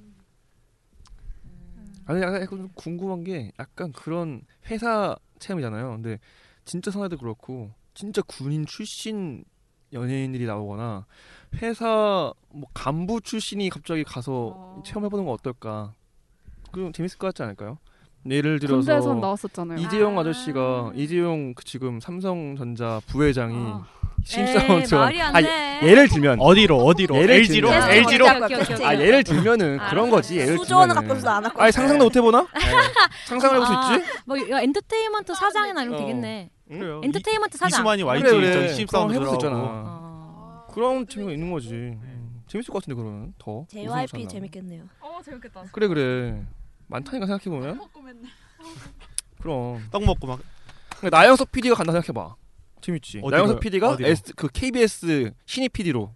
[2.06, 5.90] 아니 약간 약간 좀 궁금한 게 약간 그런 회사 체험이잖아요.
[5.90, 6.20] 근데
[6.64, 9.42] 진짜 사나이도 그렇고 진짜 군인 출신
[9.92, 11.04] 연예인들이 나오거나
[11.60, 15.94] 회사 뭐 간부 출신이 갑자기 가서 체험해보는 건 어떨까?
[16.70, 17.78] 그럼 재밌을 것 같지 않을까요?
[18.30, 19.78] 예를 들어서 군대에선 나왔었잖아요.
[19.80, 23.84] 이재용 아 저씨가 이재용 그 지금 삼성전자 부회장이 아.
[24.24, 25.80] 들어간- 말이 안 아, 돼.
[25.82, 28.94] 예를 들면 어디로 어디로 예를 LG로 들면- LG로 아.
[28.94, 30.94] 예를 들면은 그런 거지 예를 들면은.
[30.94, 32.46] 가끔씩 안 하고 아니 상상도 못 해보나?
[33.26, 34.12] 상상을 해볼 수 있지?
[34.24, 36.02] 뭐 이거 엔터테인먼트 사장이나 이러면 어.
[36.02, 36.50] 되겠네.
[36.68, 37.00] 그래요.
[37.04, 37.80] 엔터테인먼트 사장.
[37.80, 38.52] 이수만이 YG 그래, 그래.
[38.68, 39.62] 저 신입사원 그럼 해볼 수 들어가고.
[39.64, 39.82] 있잖아.
[39.88, 40.66] 어.
[40.70, 41.72] 그런 재미가 있는 거지.
[41.74, 43.64] 음, 재밌을 것 같은데 그러면 더.
[43.68, 44.84] JYP 재밌겠네요.
[45.00, 45.64] 어 재밌겠다.
[45.72, 46.46] 그래 그래.
[46.88, 47.80] 많다니까 생각해 보면.
[49.40, 49.82] 그럼.
[49.90, 50.40] 떡 먹고 막
[50.98, 52.34] 그러니까 나영석 PD가 간다 생각해봐.
[52.80, 53.18] 재밌지.
[53.18, 53.30] 어디로요?
[53.30, 53.96] 나영석 PD가?
[54.00, 56.14] S, 그 KBS 신입 PD로.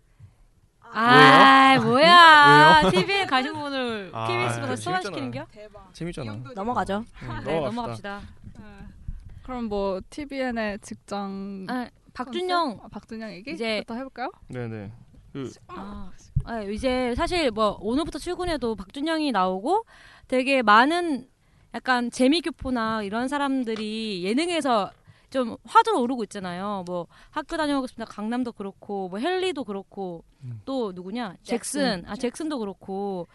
[0.95, 2.83] 아, 뭐야?
[2.83, 2.91] 왜요?
[2.91, 5.47] TV에 가신 분을 아, KBS보다 소환시키는겨?
[5.95, 6.37] 재밌잖아.
[6.55, 7.05] 넘어가죠.
[7.23, 8.21] 응, 네, 넘어갑시다.
[8.21, 9.02] 넘어갑시다.
[9.43, 12.81] 그럼 뭐 TVN의 직장 아, 박준영.
[12.83, 14.31] 아, 박준영 얘기 이제- 부터 해볼까요?
[14.49, 14.93] 네네.
[15.33, 16.11] 그 아,
[16.45, 19.85] 아, 이제 사실 뭐 오늘부터 출근해도 박준영이 나오고
[20.29, 21.27] 되게 많은
[21.75, 24.91] 약간 재미교포나 이런 사람들이 예능에서
[25.31, 26.85] 좀 화두로 오르고 있잖아요.
[26.87, 28.05] 뭐 학교 다녀오겠습니다.
[28.13, 30.61] 강남도 그렇고 뭐 헨리도 그렇고 음.
[30.67, 32.03] 또 누구냐 잭슨.
[32.03, 33.27] 잭슨 아 잭슨도 그렇고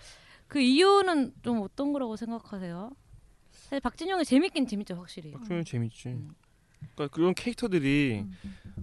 [0.48, 2.92] 그 이유는 좀 어떤 거라고 생각하세요?
[3.68, 5.32] 사실 박진영이 재밌긴 재밌죠 확실히.
[5.32, 6.18] 박준영 재밌지.
[6.96, 8.24] 그러니까 그런 캐릭터들이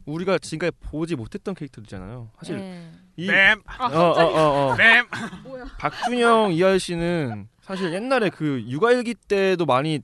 [0.05, 2.30] 우리가 지금까지 보지 못했던 캐릭터들이잖아요.
[2.37, 2.93] 사실 네.
[3.16, 3.62] 이 램.
[3.64, 4.76] 아, 어, 어, 어, 어.
[4.76, 5.07] 램.
[5.78, 10.01] 박준영 이 아저씨는 사실 옛날에 그 육아일기 때도 많이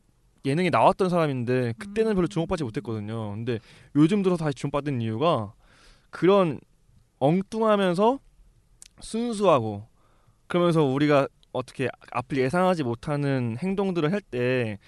[0.46, 3.32] 예능에 나왔던 사람인데 그때는 별로 주목받지 못했거든요.
[3.32, 3.58] 근데
[3.96, 5.52] 요즘 들어서 다시 주목받는 이유가
[6.08, 6.58] 그런
[7.18, 8.18] 엉뚱하면서
[9.00, 9.86] 순수하고
[10.46, 14.78] 그러면서 우리가 어떻게 앞을 예상하지 못하는 행동들을 할 때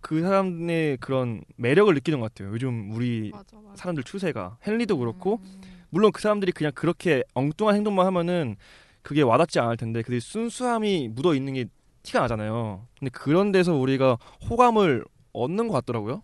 [0.00, 2.52] 그 사람의 그런 매력을 느끼는 것 같아요.
[2.52, 3.74] 요즘 우리 맞아, 맞아.
[3.76, 5.40] 사람들 추세가 헨리도 그렇고
[5.88, 8.56] 물론 그 사람들이 그냥 그렇게 엉뚱한 행동만 하면은
[9.00, 11.64] 그게 와닿지 않을 텐데 그 순수함이 묻어 있는 게
[12.02, 12.86] 티가 나잖아요.
[12.98, 14.18] 근데 그런 데서 우리가
[14.50, 16.22] 호감을 얻는 것 같더라고요.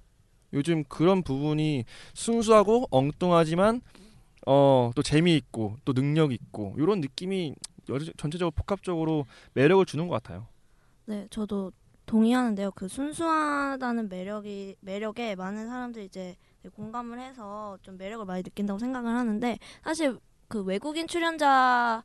[0.53, 3.81] 요즘 그런 부분이 순수하고 엉뚱하지만
[4.47, 7.55] 어 또 재미있고 또 능력 있고 이런 느낌이
[8.17, 10.47] 전체적으로 복합적으로 매력을 주는 것 같아요.
[11.07, 11.73] 네, 저도
[12.07, 12.73] 동의하는데요.
[12.73, 16.37] 그 순수하다는 매력이 매력에 많은 사람들이 이제
[16.75, 20.19] 공감을 해서 좀 매력을 많이 느낀다고 생각을 하는데 사실
[20.49, 22.03] 그 외국인 출연자들의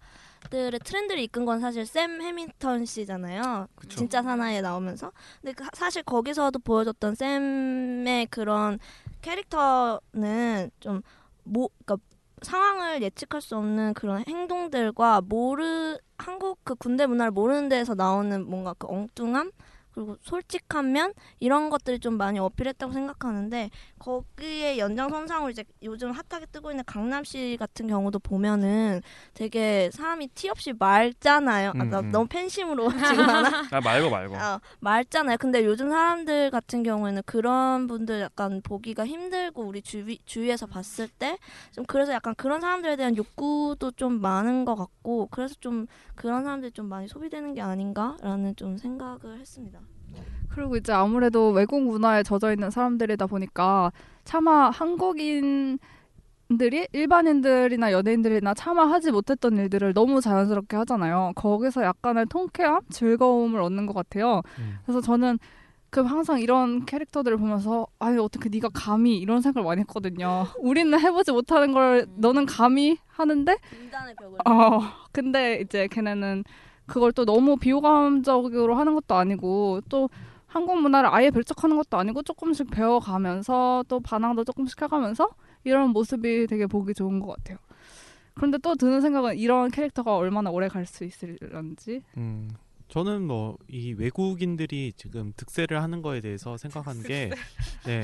[0.83, 3.67] 트렌드를 이끈 건 사실 샘 해밍턴 씨잖아요.
[3.75, 3.97] 그쵸.
[3.97, 5.11] 진짜 사나이에 나오면서.
[5.41, 8.77] 근데 그 사실 거기서도 보여줬던 샘의 그런
[9.23, 11.01] 캐릭터는 좀
[11.43, 12.05] 뭐, 그러니까
[12.45, 18.73] 상황을 예측할 수 없는 그런 행동들과 모르 한국 그 군대 문화를 모르는 데에서 나오는 뭔가
[18.77, 19.51] 그 엉뚱함
[19.95, 26.69] 그리고 솔직한 면 이런 것들이 좀 많이 어필했다고 생각하는데 거기에 연장선상으로 이제 요즘 핫하게 뜨고
[26.71, 29.01] 있는 강남시 같은 경우도 보면은
[29.33, 31.69] 되게 사람이 티 없이 맑잖아요.
[31.69, 32.11] 아, 나 음, 음.
[32.11, 33.63] 너무 팬심으로 지금 하나?
[33.71, 34.35] 아 말고 말고.
[34.35, 35.37] 어, 맑잖아요.
[35.37, 41.37] 근데 요즘 사람들 같은 경우에는 그런 분들 약간 보기가 힘들고 우리 주위, 주위에서 봤을 때
[41.71, 46.71] 좀 그래서 약간 그런 사람들에 대한 욕구도 좀 많은 것 같고 그래서 좀 그런 사람들이
[46.71, 49.79] 좀 많이 소비되는 게 아닌가라는 좀 생각을 했습니다.
[50.49, 53.91] 그리고 이제 아무래도 외국 문화에 젖어 있는 사람들이다 보니까
[54.23, 55.77] 차마 한국인
[56.59, 61.31] 들이 일반인들이나 연예인들이나 차마 하지 못했던 일들을 너무 자연스럽게 하잖아요.
[61.35, 64.41] 거기서 약간의 통쾌함, 즐거움을 얻는 것 같아요.
[64.59, 64.77] 음.
[64.83, 65.39] 그래서 저는
[65.95, 70.45] 그 항상 이런 캐릭터들을 보면서 아니 어떻게 네가 감히 이런 생각을 많이 했거든요.
[70.59, 74.39] 우리는 해보지 못하는 걸 너는 감히 하는데 인간의 벽을.
[74.45, 74.81] 어
[75.13, 76.43] 근데 이제 걔네는
[76.85, 80.09] 그걸 또 너무 비호감적으로 하는 것도 아니고 또
[80.47, 85.29] 한국 문화를 아예 배척하는 것도 아니고 조금씩 배워가면서 또 반항도 조금씩 해가면서
[85.63, 87.57] 이런 모습이 되게 보기 좋은 것 같아요.
[88.33, 92.01] 그런데 또 드는 생각은 이런 캐릭터가 얼마나 오래 갈 수 있을런지.
[92.17, 92.49] 음.
[92.87, 97.31] 저는 뭐 이 외국인들이 지금 득세를 하는 거에 대해서 생각하는 게
[97.85, 98.03] 네.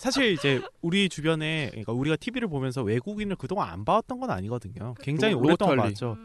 [0.00, 4.94] 사실 이제 우리 주변에 그러니까 우리가 TV를 보면서 외국인을 그동안 안 봐왔던 건 아니거든요.
[5.00, 5.94] 굉장히 로- 오랫동안 로버트 할리.
[5.94, 6.16] 봤죠.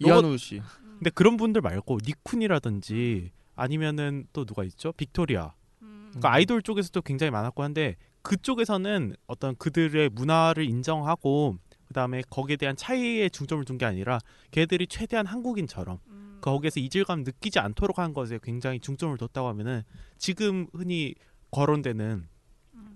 [0.00, 0.60] 이한우 씨.
[0.98, 4.92] 근데 그런 분들 말고 니쿤이라든지 아니면은 또 누가 있죠?
[4.92, 5.52] 빅토리아.
[5.78, 11.56] 그러니까 아이돌 쪽에서도 굉장히 많았고 한데 그쪽에서는 어떤 그들의 문화를 인정하고
[11.88, 14.18] 그다음에 거기에 대한 차이에 중점을 둔 게 아니라
[14.50, 15.98] 걔들이 최대한 한국인처럼
[16.40, 19.82] 거기에서 이질감 느끼지 않도록 한 것에 굉장히 중점을 뒀다고 하면은
[20.18, 21.14] 지금 흔히
[21.50, 22.28] 거론되는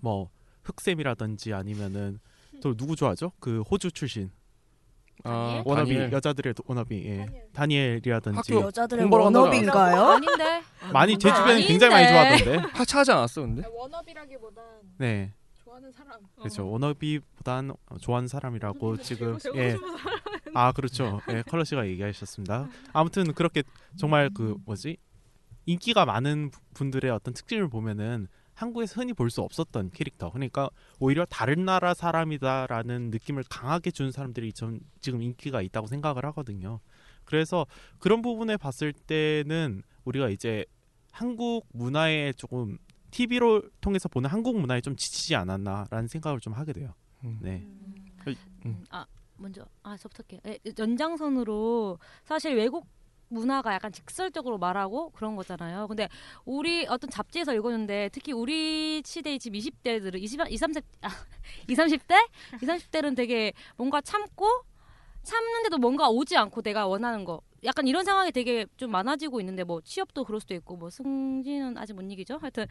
[0.01, 0.31] 뭐
[0.65, 2.21] 흑쌤이라든지 아니면은
[2.63, 3.33] 또 누구 좋아하죠?
[3.41, 4.31] 그 호주 출신
[5.25, 6.13] 아, 워너비 다니엘.
[6.13, 7.27] 여자들의 도- 워너비 예.
[7.55, 10.03] 다니엘이라든지 학교 여자들의 공부하러 워너비인가요?
[10.03, 10.63] 아닌데.
[10.93, 13.63] 많이 제 주변에 굉장히 많이 좋아하던데 하차하지 않았어 근데?
[13.71, 14.65] 워너비라기보단
[14.99, 15.33] 네
[15.75, 16.21] 좋아하는 사람.
[16.37, 16.69] 그렇죠.
[16.71, 19.73] 워너비보단 좋아하는 사람이라고 지금 제고 예.
[19.73, 20.19] 싶은 사람.
[20.55, 21.21] 아 그렇죠.
[21.31, 22.69] 예 컬러 씨가 얘기하셨습니다.
[22.93, 23.63] 아무튼 그렇게
[23.97, 24.97] 정말 그 뭐지?
[25.67, 30.31] 인기가 많은 부- 분들의 어떤 특징을 보면은 한국에서 흔히 볼 수 없었던 캐릭터.
[30.31, 30.71] 그러니까
[31.01, 36.79] 오히려 다른 나라 사람이다라는 느낌을 강하게 준 사람들이 좀 지금 인기가 있다고 생각을 하거든요.
[37.25, 37.67] 그래서
[37.99, 40.65] 그런 부분에 봤을 때는 우리가 이제
[41.11, 42.79] 한국 문화에 조금
[43.15, 46.95] TV로 통해서 보는 한국 문화에 좀 지치지 않았나라는 생각을 좀 하게 돼요.
[47.41, 47.65] 네.
[48.91, 49.07] 아
[49.37, 50.41] 먼저 아 저부터 할게요.
[50.49, 52.87] 예, 연장선으로 사실 외국
[53.29, 55.87] 문화가 약간 직설적으로 말하고 그런 거잖아요.
[55.87, 56.09] 근데
[56.45, 61.09] 우리 어떤 잡지에서 읽었는데 특히 우리 시대의 지금 20대들은 20, 20, 30, 아,
[61.69, 62.15] 20, 30대?
[62.61, 64.49] 20, 30대는 되게 뭔가 참고
[65.23, 69.81] 참는데도 뭔가 오지 않고 내가 원하는 거 약간 이런 상황이 되게 좀 많아지고 있는데 뭐
[69.81, 72.39] 취업도 그럴 수도 있고 뭐 승진은 아직 못 이기죠?
[72.41, 72.67] 하여튼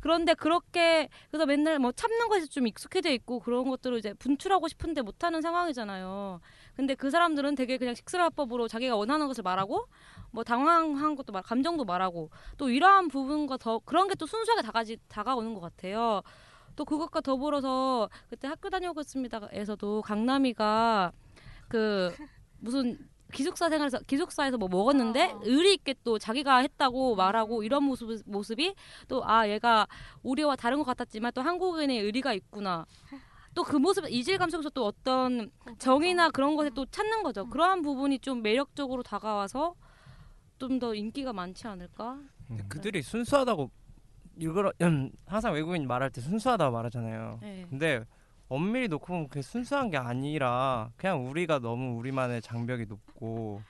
[0.00, 5.02] 그런데 그렇게 그래서 맨날 뭐 참는 것에 좀 익숙해져 있고 그런 것들을 이제 분출하고 싶은데
[5.02, 6.40] 못 하는 상황이잖아요.
[6.74, 9.86] 근데 그 사람들은 되게 그냥 식스라법으로 자기가 원하는 것을 말하고
[10.30, 14.98] 뭐 당황한 것도 말 감정도 말하고 또 이러한 부분과 더 그런 게 또 순수하게 다가지
[15.08, 16.22] 다가오는 것 같아요.
[16.74, 21.12] 또 그것과 더불어서 그때 학교 다녀오고 있습니다에서도 강남이가
[21.68, 22.12] 그
[22.58, 22.98] 무슨
[23.32, 28.74] 기숙사 생활에서 기숙사에서 뭐 먹었는데 의리 있게 또 자기가 했다고 말하고 이런 모습 모습이
[29.08, 29.86] 또 아 얘가
[30.22, 32.86] 우리와 다른 것 같았지만 또 한국인의 의리가 있구나.
[33.54, 37.46] 또 그 모습 이질감 속에서 또 어떤 정의나 그런 것에 또 찾는 거죠.
[37.48, 39.74] 그러한 부분이 좀 매력적으로 다가와서
[40.58, 42.18] 좀 더 인기가 많지 않을까?
[42.68, 43.70] 그들이 순수하다고
[44.38, 47.38] 이걸 음, 항상 외국인 말할 때 순수하다고 말하잖아요.
[47.42, 47.66] 네.
[47.68, 48.04] 근데
[48.48, 53.62] 엄밀히 놓고 보면 그게 순수한 게 아니라 그냥 우리가 너무 우리만의 장벽이 높고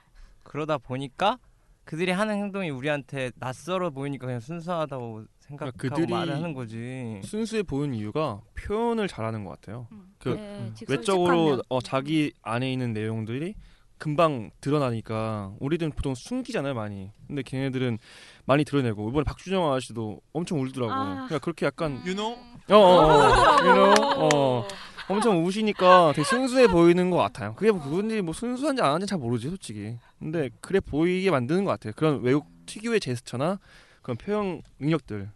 [0.44, 1.38] 그러다 보니까
[1.84, 7.20] 그들이 하는 행동이 우리한테 낯설어 보이니까 그냥 순수하다고 생각하고 그러니까 말을 하는 거지.
[7.24, 9.88] 순수해 보이는 이유가 표현을 잘하는 것 같아요.
[10.18, 11.62] 그 네, 직설 외적으로.
[11.70, 13.54] 어, 자기 안에 있는 내용들이
[13.96, 17.10] 금방 드러나니까 우리들은 보통 숨기잖아요 많이.
[17.26, 17.98] 근데 걔네들은
[18.44, 20.92] 많이 드러내고 이번에 박준영 아저씨도 엄청 울더라고.
[20.92, 21.14] 아.
[21.14, 22.36] 그러니까 그렇게 약간 you know
[22.70, 23.94] 어, 어, 어, you know?
[24.34, 24.68] 어,
[25.08, 27.54] 엄청 우시니까 되게 순수해 보이는 것 같아요.
[27.54, 29.96] 그게 뭐 그분들이 뭐 순수한지 안 한지 잘 모르지 솔직히.
[30.18, 31.92] 근데 그래 보이게 만드는 것 같아요.
[31.96, 33.58] 그런 외국 특유의 제스처나
[34.02, 35.30] 그런 표현 능력들.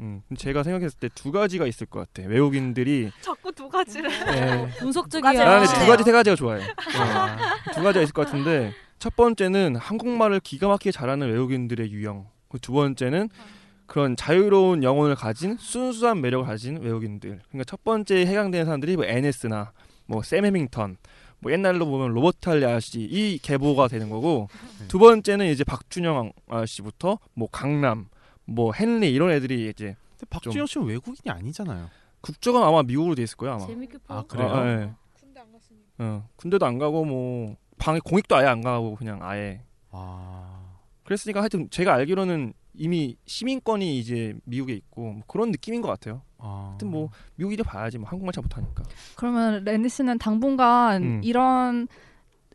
[0.00, 2.28] 음, 제가 생각했을 때 두 가지가 있을 것 같아.
[2.28, 4.10] 외국인들이 자꾸 두 가지를.
[4.26, 4.68] 네.
[4.78, 5.32] 분석적이야.
[5.32, 6.62] 나는 두 가지 세 가지가 좋아해.
[6.64, 12.26] 어, 두 가지가 있을 것 같은데 첫 번째는 한국말을 기가 막히게 잘하는 외국인들의 유형.
[12.48, 13.30] 그두 번째는
[13.94, 17.40] 그런 자유로운 영혼을 가진 순수한 매력을 가진 외국인들.
[17.48, 19.70] 그러니까 첫 번째에 해당되는 사람들이 뭐 NS나
[20.06, 20.96] 뭐샘 해밍턴,
[21.38, 24.48] 뭐 옛날로 보면 로버트 할리 아저씨 이 계보가 되는 거고
[24.88, 28.08] 두 번째는 이제 박준영 아저씨부터 뭐 강남,
[28.46, 29.94] 뭐 헨리 이런 애들이 이제
[30.28, 31.88] 박준영 씨는 외국인이 아니잖아요.
[32.20, 33.64] 국적은 아마 미국으로 돼 있을 거야 아마.
[33.64, 34.48] 재밌게 아, 그래요?
[34.48, 34.90] 어, 예.
[35.20, 35.86] 군대 안 갔으니까.
[35.98, 39.62] 어, 군대도 안 가고 뭐 방에 공익도 아예 안 가고 그냥 아예.
[39.92, 40.80] 아.
[41.04, 46.22] 그랬으니까 하여튼 제가 알기로는 이미 시민권이 이제 미국에 있고 뭐 그런 느낌인 것 같아요.
[46.38, 46.68] 아.
[46.70, 48.82] 하여튼 뭐 미국인이 봐야지 뭐 한국말 잘 못하니까.
[49.16, 51.20] 그러면 랜디 씨는 당분간 음.
[51.24, 51.88] 이런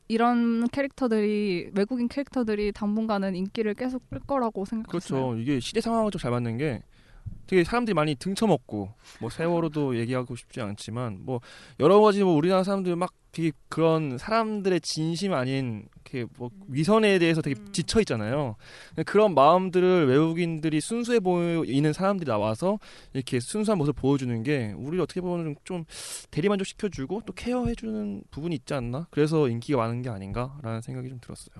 [0.07, 5.25] 이런 캐릭터들이 외국인 캐릭터들이 당분간은 인기를 계속 끌 거라고 생각하시나요?
[5.27, 5.41] 그렇죠.
[5.41, 6.81] 이게 시대 상황을 좀 잘 맞는 게
[7.47, 11.41] 되게 사람들이 많이 등쳐먹고 뭐 세월호도 얘기하고 싶지 않지만 뭐
[11.79, 17.41] 여러 가지 뭐 우리나라 사람들 막 되게 그런 사람들의 진심 아닌 이렇게 뭐 위선에 대해서
[17.41, 18.55] 되게 지쳐 있잖아요.
[19.05, 22.79] 그런 마음들을 외국인들이 순수해 보이는 사람들이 나와서
[23.13, 25.85] 이렇게 순수한 모습을 보여주는 게 우리를 어떻게 보면 좀
[26.31, 29.07] 대리만족 시켜주고 또 케어해주는 부분이 있지 않나?
[29.11, 31.55] 그래서 인기가 많은 게 아닌가라는 생각이 좀 들었어요.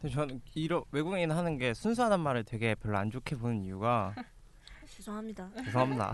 [0.00, 4.14] 근데 저는 이런 외국인 하는 게 순수하단 말을 되게 별로 안 좋게 보는 이유가
[5.02, 5.50] 죄송합니다.
[5.64, 6.12] 죄송합니다.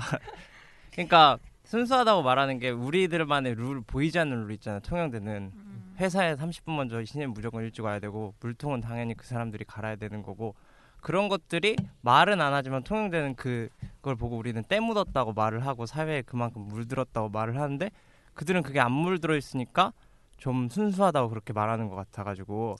[0.93, 4.80] 그러니까 순수하다고 말하는 게 우리들만의 룰 보이지 않는 룰 있잖아요.
[4.80, 5.53] 통영대는
[5.99, 10.55] 회사에 30분 먼저 신입 무조건 일찍 와야 되고 물통은 당연히 그 사람들이 갈아야 되는 거고
[11.01, 16.62] 그런 것들이 말은 안 하지만 통영대는 그걸 보고 우리는 때 묻었다고 말을 하고 사회에 그만큼
[16.62, 17.91] 물들었다고 말을 하는데
[18.32, 19.93] 그들은 그게 안 물들어 있으니까
[20.39, 22.76] 좀 순수하다고 그렇게 말하는 것 같아가지고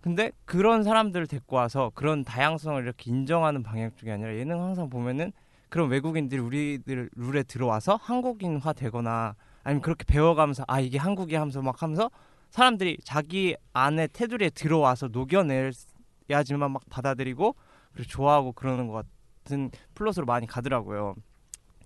[0.00, 5.32] 근데 그런 사람들을 데리고 와서 그런 다양성을 이렇게 인정하는 방향 쪽이 아니라 예능 항상 보면은
[5.72, 11.82] 그런 외국인들이 우리들 룰에 들어와서 한국인화 되거나 아니면 그렇게 배워가면서 아 이게 한국이 하면서 막
[11.82, 12.10] 하면서
[12.50, 17.56] 사람들이 자기 안에 테두리에 들어와서 녹여내야지만 막 받아들이고
[17.94, 19.06] 그리고 좋아하고 그러는 것
[19.44, 21.14] 같은 플롯으로 많이 가더라고요.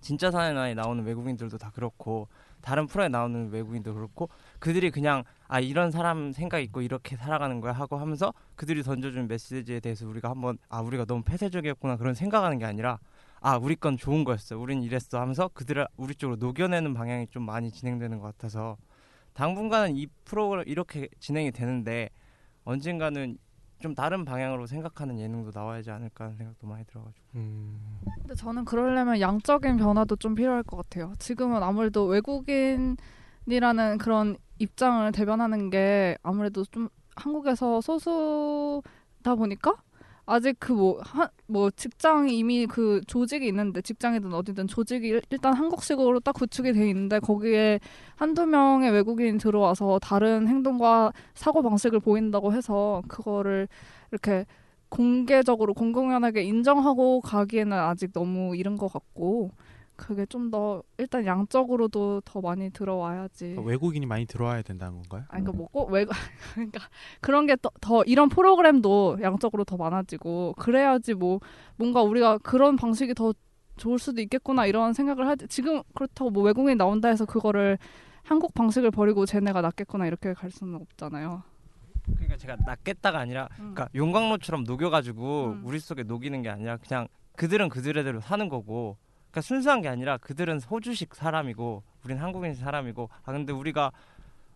[0.01, 2.27] 진짜 사나이에 나오는 외국인들도 다 그렇고
[2.59, 4.27] 다른 프로에 나오는 외국인도 그렇고
[4.59, 9.79] 그들이 그냥 아 이런 사람 생각 있고 이렇게 살아가는 거야 하고 하면서 그들이 던져준 메시지에
[9.79, 12.99] 대해서 우리가 한번 아 우리가 너무 폐쇄적이었구나 그런 생각하는 게 아니라
[13.41, 14.57] 아 우리 건 좋은 거였어.
[14.57, 18.77] 우린 이랬어 하면서 그들을 우리 쪽으로 녹여내는 방향이 좀 많이 진행되는 것 같아서
[19.33, 22.09] 당분간은 이 프로그램 이렇게 진행이 되는데
[22.63, 23.37] 언젠가는
[23.79, 27.25] 좀 다른 방향으로 생각하는 예능도 나와야지 않을까 하는 생각도 많이 들어가지고.
[27.31, 31.13] 근데 저는 그러려면 양적인 변화도 좀 필요할 것 같아요.
[31.19, 32.97] 지금은 아무래도 외국인이라는
[33.99, 39.75] 그런 입장을 대변하는 게 아무래도 좀 한국에서 소수다 보니까
[40.27, 40.73] 아직 그
[41.47, 46.89] 뭐뭐 직장이 이미 그 조직이 있는데 직장이든 어디든 조직이 일- 일단 한국식으로 딱 구축이 돼
[46.89, 47.79] 있는데 거기에
[48.17, 53.69] 한두 명의 외국인이 들어와서 다른 행동과 사고 방식을 보인다고 해서 그거를
[54.11, 54.45] 이렇게
[54.89, 59.51] 공개적으로 공공연하게 인정하고 가기에는 아직 너무 이른 것 같고
[59.97, 63.49] 그게 좀 더 일단 양적으로도 더 많이 들어와야지.
[63.49, 65.25] 그러니까 외국인이 많이 들어와야 된다는 건가요?
[65.27, 66.05] 아니 그러니까 뭐꼭 외
[66.53, 66.79] 그러니까
[67.19, 71.41] 그런 게더 이런 프로그램도 양적으로 더 많아지고 그래야지 뭐
[71.75, 73.33] 뭔가 우리가 그런 방식이 더
[73.75, 77.77] 좋을 수도 있겠구나 이런 생각을 하지 지금 그렇다고 뭐 외국인이 나온다 해서 그거를
[78.23, 81.43] 한국 방식을 버리고 쟤네가 낫겠구나 이렇게 갈 수는 없잖아요.
[82.05, 88.03] 그러니까 제가 낫겠다가 아니라 그러니까 용광로처럼 녹여가지고 우리 속에 녹이는 게 아니라 그냥 그들은 그들의
[88.03, 88.97] 대로 사는 거고
[89.29, 93.91] 그러니까 순수한 게 아니라 그들은 호주식 사람이고 우린 한국인식 사람이고 아 근데 우리가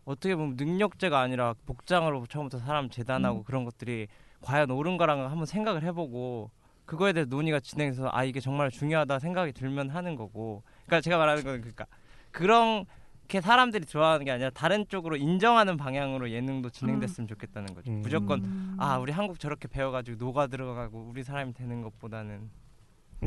[0.05, 3.43] 어떻게 보면 능력제가 아니라 복장으로 처음부터 사람 재단하고 음.
[3.43, 4.07] 그런 것들이
[4.41, 6.49] 과연 옳은 거랑 한번 생각을 해보고
[6.85, 10.63] 그거에 대해 논의가 진행돼서 아 이게 정말 중요하다 생각이 들면 하는 거고.
[10.85, 11.85] 그러니까 제가 말하는 건 그러니까
[12.31, 17.91] 그렇게 사람들이 좋아하는 게 아니라 다른 쪽으로 인정하는 방향으로 예능도 진행됐으면 좋겠다는 거죠.
[17.91, 22.49] 무조건 아 우리 한국 저렇게 배워가지고 녹아 들어가고 우리 사람이 되는 것보다는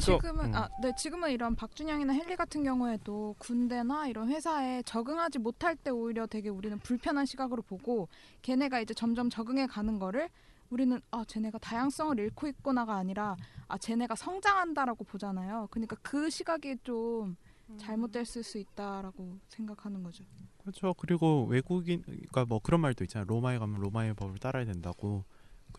[0.01, 0.55] 지금은 음.
[0.55, 6.27] 아, 네 지금은 이런 박준영이나 헨리 같은 경우에도 군대나 이런 회사에 적응하지 못할 때 오히려
[6.27, 8.09] 되게 우리는 불편한 시각으로 보고
[8.43, 10.29] 걔네가 이제 점점 적응해 가는 거를
[10.71, 13.37] 우리는 아 쟤네가 다양성을 잃고 있구나가 아니라
[13.69, 15.69] 아 쟤네가 성장한다라고 보잖아요.
[15.71, 17.37] 그러니까 그 시각이 좀
[17.79, 20.25] 잘못됐을 수 있다라고 생각하는 거죠.
[20.59, 20.95] 그렇죠.
[20.95, 23.27] 그리고 외국인 그러니까 뭐 그런 말도 있잖아요.
[23.29, 25.25] 로마에 가면 로마의 법을 따라야 된다고.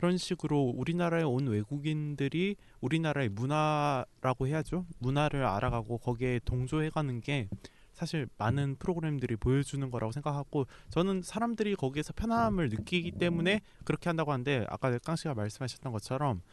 [0.06, 4.86] 그런 식으로 우리나라에 온 외국인들이 우리나라의 문화라고 해야죠.
[4.99, 7.49] 문화를 알아가고 거기에 동조해가는 게
[7.91, 14.68] 사실 많은 프로그램들이 보여주는 거라고 생각하고 저는 사람들이 거기에서 편안함을 느끼기 때문에 그렇게 한다고 하는데
[14.70, 16.43] 아까 깡 씨가 말씀하셨던 것처럼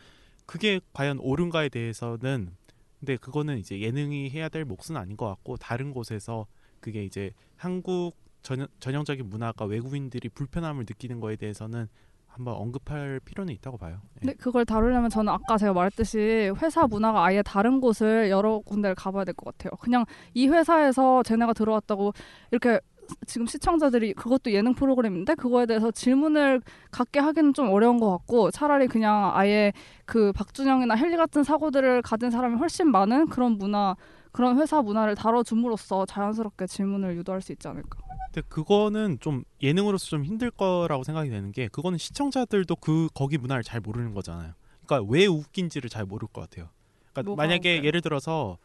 [0.46, 2.56] 그게 과연 옳은가에 대해서는
[3.00, 6.46] 근데 그거는 이제 예능이 해야 될 몫은 아닌 것 같고 다른 곳에서
[6.80, 11.88] 그게 이제 한국 전형, 전형적인 문화가 외국인들이 불편함을 느끼는 거에 대해서는
[12.32, 13.98] 한번 언급할 필요는 있다고 봐요.
[14.18, 19.24] 근데 그걸 다루려면 저는 아까 제가 말했듯이 회사 문화가 아예 다른 곳을 여러 군데를 가봐야
[19.24, 19.76] 될 것 같아요.
[19.80, 20.04] 그냥
[20.34, 22.12] 이 회사에서 쟤네가 들어왔다고
[22.50, 22.80] 이렇게
[23.26, 28.86] 지금 시청자들이 그것도 예능 프로그램인데 그거에 대해서 질문을 갖게 하기는 좀 어려운 것 같고 차라리
[28.88, 29.72] 그냥 아예
[30.06, 33.96] 그 박준영이나 헨리 같은 사고들을 가진 사람이 훨씬 많은 그런 문화
[34.32, 37.98] 그런 회사 문화를 다뤄줌으로써 자연스럽게 질문을 유도할 수 있지 않을까.
[38.32, 43.62] 근데 그거는 좀 예능으로서 좀 힘들 거라고 생각이 되는 게 그거는 시청자들도 그 거기 문화를
[43.62, 44.52] 잘 모르는 거잖아요.
[44.86, 46.68] 그러니까 왜 웃긴지를 잘 모를 것 같아요.
[47.12, 47.86] 그러니까 만약에 웃겨요?
[47.86, 48.58] 예를 들어서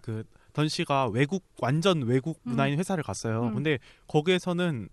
[0.00, 2.50] 그 던 씨가 외국 완전 외국 음.
[2.50, 3.48] 문화인 회사를 갔어요.
[3.48, 3.54] 음.
[3.54, 4.88] 근데 거기에서는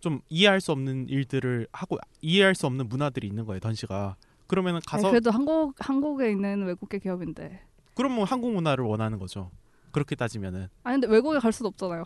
[0.00, 3.60] 좀 이해할 수 없는 일들을 하고 이해할 수 없는 문화들이 있는 거예요.
[3.60, 7.60] 던 씨가 그러면은 가서 아니, 그래도 한국 한국에 있는 외국계 기업인데.
[7.94, 9.50] 그러면 한국 문화를 원하는 거죠.
[9.92, 12.04] 그렇게 따지면은 아니 근데 외국에 갈 수도 없잖아요.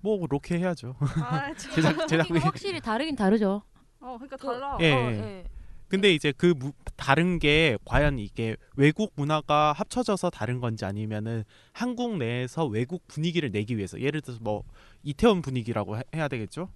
[0.00, 0.94] 뭐 그렇게 해야죠.
[1.00, 3.62] 아, 제작 제작비 확실히 다르긴 다르죠.
[4.00, 4.76] 어, 그러니까 달라.
[4.80, 4.92] 예.
[4.92, 5.44] 어, 예.
[5.88, 12.16] 근데 이제 그 무, 다른 게 과연 이게 외국 문화가 합쳐져서 다른 건지 아니면은 한국
[12.18, 14.64] 내에서 외국 분위기를 내기 위해서 예를 들어서 뭐
[15.02, 16.68] 이태원 분위기라고 해- 해야 되겠죠?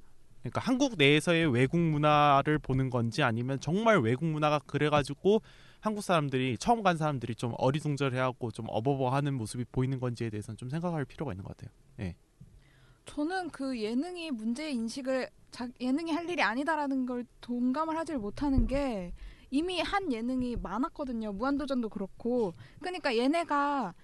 [0.43, 5.43] 그러니까 한국 내에서의 외국 문화를 보는 건지 아니면 정말 외국 문화가 그래가지고
[5.81, 11.05] 한국 사람들이 처음 간 사람들이 좀 어리둥절해하고 좀 어버버하는 모습이 보이는 건지에 대해서는 좀 생각할
[11.05, 11.75] 필요가 있는 것 같아요.
[12.01, 12.17] 예.
[13.07, 19.13] 저는 그 예능이 문제 인식을 자, 예능이 할 일이 아니다라는 걸 동감을 하질 못하는 게
[19.51, 21.33] 이미 한 예능이 많았거든요.
[21.33, 22.53] 무한도전도 그렇고.
[22.81, 23.95] 그러니까 얘네가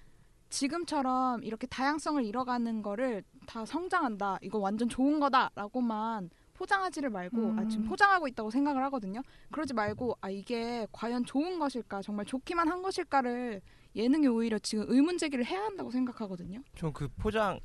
[0.49, 4.39] 지금처럼 이렇게 다양성을 잃어가는 거를 다 성장한다.
[4.41, 9.21] 이거 완전 좋은 거다라고만 포장하지를 말고 아, 지금 포장하고 있다고 생각을 하거든요.
[9.51, 13.61] 그러지 말고 아 이게 과연 좋은 것일까, 정말 좋기만 한 것일까를
[13.95, 16.61] 예능이 오히려 지금 의문 제기를 해야 한다고 생각하거든요.
[16.75, 17.59] 전 그 포장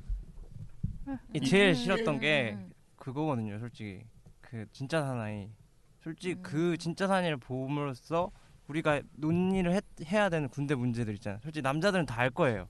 [1.33, 1.73] 이 제일 음.
[1.73, 2.71] 싫었던 게 음.
[2.95, 4.03] 그거거든요, 솔직히.
[4.41, 5.49] 그 진짜 사나이.
[6.03, 6.43] 솔직히 음.
[6.43, 8.31] 그 진짜 사나이를 봄으로써
[8.67, 11.39] 우리가 논의를 했- 해야 되는 군대 문제들 있잖아요.
[11.41, 12.67] 솔직히 남자들은 다 알 거예요.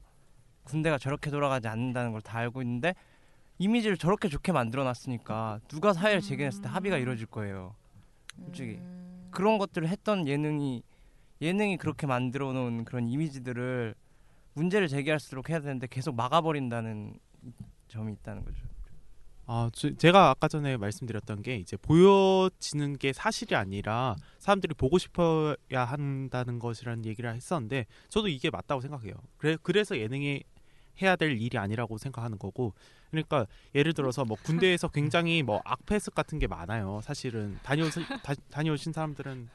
[0.63, 2.93] 군대가 저렇게 돌아가지 않는다는 걸 다 알고 있는데
[3.61, 7.75] 이미지를 저렇게 좋게 만들어 놨으니까 누가 사회를 재견했을 때 합의가 이루어질 거예요.
[8.45, 9.27] 솔직히 음.
[9.29, 10.81] 그런 것들을 했던 예능이
[11.41, 13.93] 예능이 그렇게 만들어 놓은 그런 이미지들을
[14.53, 17.13] 문제를 제기할수록 해야 되는데 계속 막아버린다는
[17.87, 18.57] 점이 있다는 거죠.
[19.45, 25.55] 아, 저- 제가 아까 전에 말씀드렸던 게 이제 보여지는 게 사실이 아니라 사람들이 보고 싶어야
[25.85, 29.13] 한다는 것이라는 얘기를 했었는데 저도 이게 맞다고 생각해요.
[29.37, 30.43] 그래 그래서 예능이
[31.01, 32.73] 해야 될 일이 아니라고 생각하는 거고
[33.09, 33.45] 그러니까
[33.75, 37.01] 예를 들어서 뭐 군대에서 굉장히 뭐 악패습 같은 게 많아요.
[37.03, 39.49] 사실은 다녀오신 다, 다녀오신 사람들은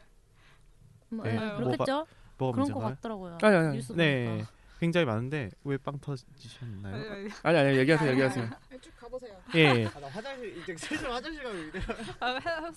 [1.11, 2.07] 뭐, 네, 예, 뭐가- 그렇겠죠.
[2.39, 2.95] 뭐가 그런 것 문제인가요?
[2.97, 3.39] 같더라고요.
[3.43, 3.77] 아니, 아니, 아니.
[3.77, 4.51] 뉴스 네, 보니까.
[4.79, 7.29] 굉장히 많은데 왜 빵 터지셨나요?
[7.43, 8.51] 아니 아니 얘기하세요 얘기하세요.
[8.83, 9.35] 쭉 가보세요.
[9.55, 9.87] 예.
[9.87, 11.71] 아, 나 화장실 이제 슬슬 화장실 가고 이래.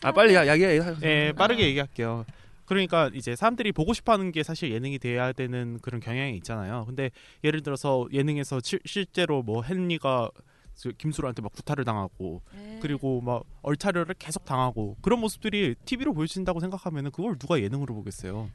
[0.03, 0.95] 아 빨리 야 하세요.
[1.03, 2.25] 예, 빠르게 얘기할게요.
[2.69, 6.85] 그러니까 이제 사람들이 보고 싶어하는 게 사실 예능이 돼야 되는 그런 경향이 있잖아요.
[6.85, 7.09] 근데
[7.43, 10.29] 예를 들어서 예능에서 실, 실제로 뭐 헨리가
[10.75, 12.77] 저 김수로한테 막 구타를 당하고 네.
[12.79, 18.51] 그리고 막 얼차려를 계속 당하고 그런 모습들이 TV로 보여진다고 생각하면은 그걸 누가 예능으로 보겠어요.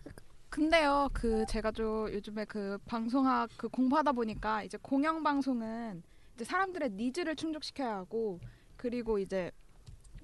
[0.48, 6.04] 근데요, 그 제가 좀 요즘에 그 방송학 그 공부하다 보니까 이제 공영 방송은
[6.36, 8.38] 이제 사람들의 needs를 충족시켜야 하고
[8.76, 9.50] 그리고 이제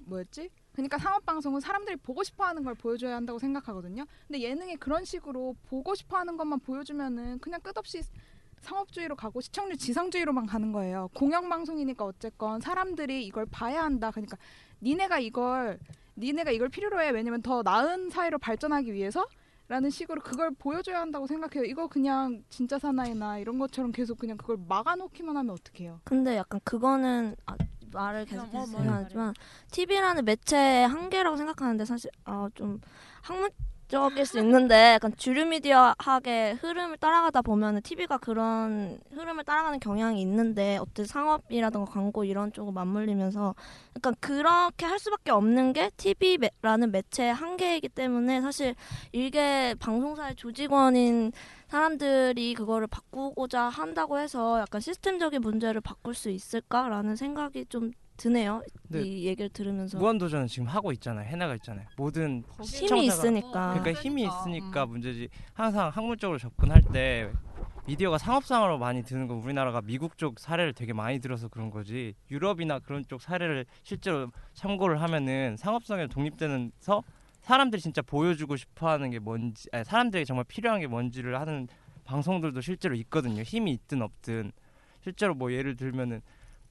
[0.05, 0.49] 뭐였지?
[0.73, 4.05] 그러니까 상업 방송은 사람들이 보고 싶어 하는 걸 보여줘야 한다고 생각하거든요.
[4.27, 8.01] 근데 예능이 그런 식으로 보고 싶어 하는 것만 보여주면은 그냥 끝없이
[8.61, 11.09] 상업주의로 가고 시청률 지상주의로만 가는 거예요.
[11.13, 14.11] 공영 방송이니까 어쨌건 사람들이 이걸 봐야 한다.
[14.11, 14.37] 그러니까
[14.81, 15.79] 니네가 이걸
[16.17, 17.09] 니네가 이걸 필요로 해.
[17.09, 19.25] 왜냐면 더 나은 사회로 발전하기 위해서
[19.67, 21.63] 라는 식으로 그걸 보여줘야 한다고 생각해요.
[21.63, 26.01] 이거 그냥 진짜 사나이나 이런 것처럼 계속 그냥 그걸 막아놓기만 하면 어떡해요.
[26.03, 27.55] 근데 약간 그거는 아,
[27.91, 28.77] 말을 계속 어, 해서.
[28.77, 29.33] 말해, 하지만
[29.71, 32.79] TV라는 매체의 한계라고 생각하는데 사실 어, 좀
[33.21, 40.77] 학문적일 수 있는데 약간 주류 미디어학의 흐름을 따라가다 보면은 TV가 그런 흐름을 따라가는 경향이 있는데
[40.77, 43.55] 어떤 상업이라든가 광고 이런 쪽으로 맞물리면서
[43.95, 48.75] 약간 그렇게 할 수밖에 없는 게 TV라는 매체의 한계이기 때문에 사실
[49.11, 51.31] 일개 방송사의 조직원인
[51.75, 58.61] 사람들이 그거를 바꾸고자 한다고 해서 약간 시스템적인 문제를 바꿀 수 있을까라는 생각이 좀 드네요.
[58.89, 59.01] 네.
[59.01, 61.25] 이 얘기를 들으면서 무한도전은 지금 하고 있잖아요.
[61.25, 61.87] 해나가 있잖아요.
[61.95, 63.73] 모든 힘이 시청자가- 있으니까.
[63.79, 65.29] 그러니까 힘이 있으니까 문제지.
[65.53, 67.31] 항상 학문적으로 접근할 때
[67.87, 72.15] 미디어가 상업상으로 많이 드는 건 우리나라가 미국 쪽 사례를 되게 많이 들어서 그런 거지.
[72.29, 77.01] 유럽이나 그런 쪽 사례를 실제로 참고를 하면은 상업성에 독립되면서
[77.51, 81.67] 사람들이 진짜 보여주고 싶어하는 게 뭔지, 아니, 사람들이 정말 필요한 게 뭔지를 하는
[82.05, 83.41] 방송들도 실제로 있거든요.
[83.41, 84.53] 힘이 있든 없든
[85.03, 86.21] 실제로 뭐 예를 들면은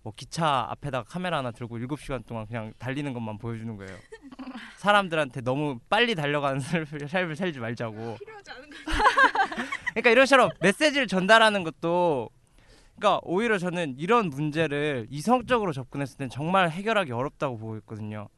[0.03, 3.95] 뭐 기차 앞에다가 카메라 하나 들고 7시간 동안 그냥 달리는 것만 보여주는 거예요.
[4.79, 8.17] 사람들한테 너무 빨리 달려가는 삶을, 살지 말자고.
[9.93, 12.31] 그러니까 이런처럼 메시지를 전달하는 것도
[12.97, 18.31] 그러니까 오히려 저는 이런 문제를 이성적으로 접근했을 땐 정말 해결하기 어렵다고 보고 있거든요.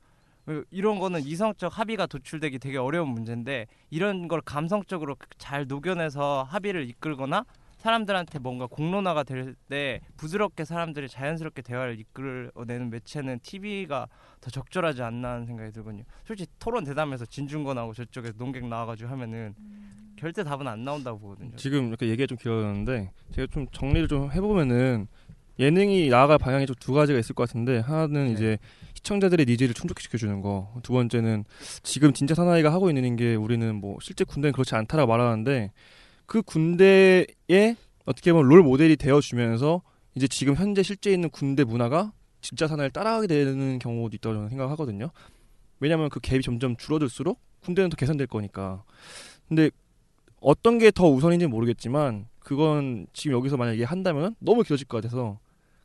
[0.45, 6.89] 그 이런 거는 이성적 합의가 도출되기 되게 어려운 문제인데 이런 걸 감성적으로 잘 녹여내서 합의를
[6.89, 7.45] 이끌거나
[7.79, 14.07] 사람들한테 뭔가 공론화가 될 때 부드럽게 사람들이 자연스럽게 대화를 이끌어내는 매체는 TV가
[14.41, 16.05] 더 적절하지 않나 하는 생각이 들거든요.
[16.25, 19.55] 솔직히 토론 대담에서 진중권 하고 저쪽에서 농객 나와가지고 하면은
[20.19, 21.57] 절대 답은 안 나온다고 보거든요.
[21.57, 25.09] 지금 이렇게 얘기가 좀 길어졌는데 제가 좀 정리를 좀 해보면은
[25.59, 28.59] 예능이 나아갈 방향이 좀 두 가지가 있을 것 같은데 하나는 이제
[29.03, 30.73] 시청자들의 needs를 충족시켜 주는 거.
[30.83, 31.45] 두 번째는
[31.83, 35.73] 지금 진짜 사나이가 하고 있는 게 우리는 뭐 실제 군대는 그렇지 않다라고 말하는데
[36.27, 37.27] 그 군대에
[38.05, 39.83] 어떻게 보면 롤 모델이 되어 주면서
[40.15, 45.11] 이제 지금 현재 실제 있는 군대 문화가 진짜 사나이를 따라가게 되는 경우도 있다고 저는 생각하거든요.
[45.81, 48.85] 왜냐하면 그 갭이 점점 줄어들수록 군대는 더 개선될 거니까.
[49.49, 49.71] 근데
[50.41, 55.39] 어떤 게 더 우선인지는 모르겠지만 그건 지금 여기서 만약에 한다면 너무 길어질 것 같아서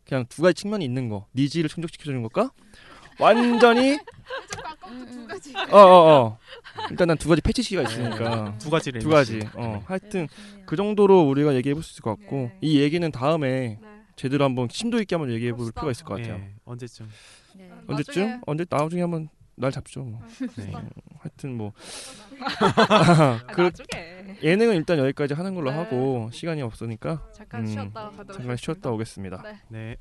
[0.06, 2.52] 그냥 두 가지 측면이 있는 거 needs를 충족시켜주는 것과
[3.20, 3.98] 완전히
[5.12, 5.54] 두 가지.
[5.72, 6.38] 어어 어
[6.92, 9.40] 일단 난 두 가지 패치 시가 있으니까 두 가지를 두 가지.
[9.56, 10.28] 어 하여튼
[10.66, 13.80] 그 정도로 우리가 얘기해 볼 수 있을 것 같고 이 얘기는 다음에
[14.16, 17.10] 제대로 한번 심도 있게 한번 얘기해 볼 필요가 있을 것 같아요 예, 언제쯤?
[17.88, 20.22] 언제쯤 언제 나중에 한번 날 잡죠 뭐.
[20.56, 20.72] 네.
[20.74, 20.82] 어,
[21.20, 21.74] 하여튼 뭐
[22.40, 23.72] 아, 그.
[24.44, 25.78] 예능은 일단 여기까지 하는 걸로 네.
[25.78, 29.42] 하고 시간이 없으니까 잠깐 쉬었다 가도록 잠깐 쉬었다 오겠습니다.
[29.44, 29.60] 네.
[29.70, 29.96] 네.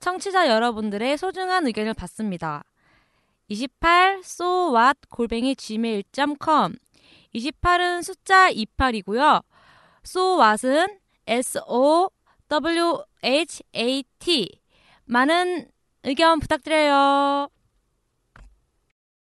[0.00, 2.64] 청취자 여러분들의 소중한 의견을 받습니다.
[3.48, 6.76] 28 so what 골뱅이 gmail.com
[7.34, 9.42] 28은 숫자 28이고요.
[10.04, 12.10] so what은 s o
[12.48, 14.60] w h a t
[15.04, 15.68] 많은
[16.04, 17.48] 의견 부탁드려요.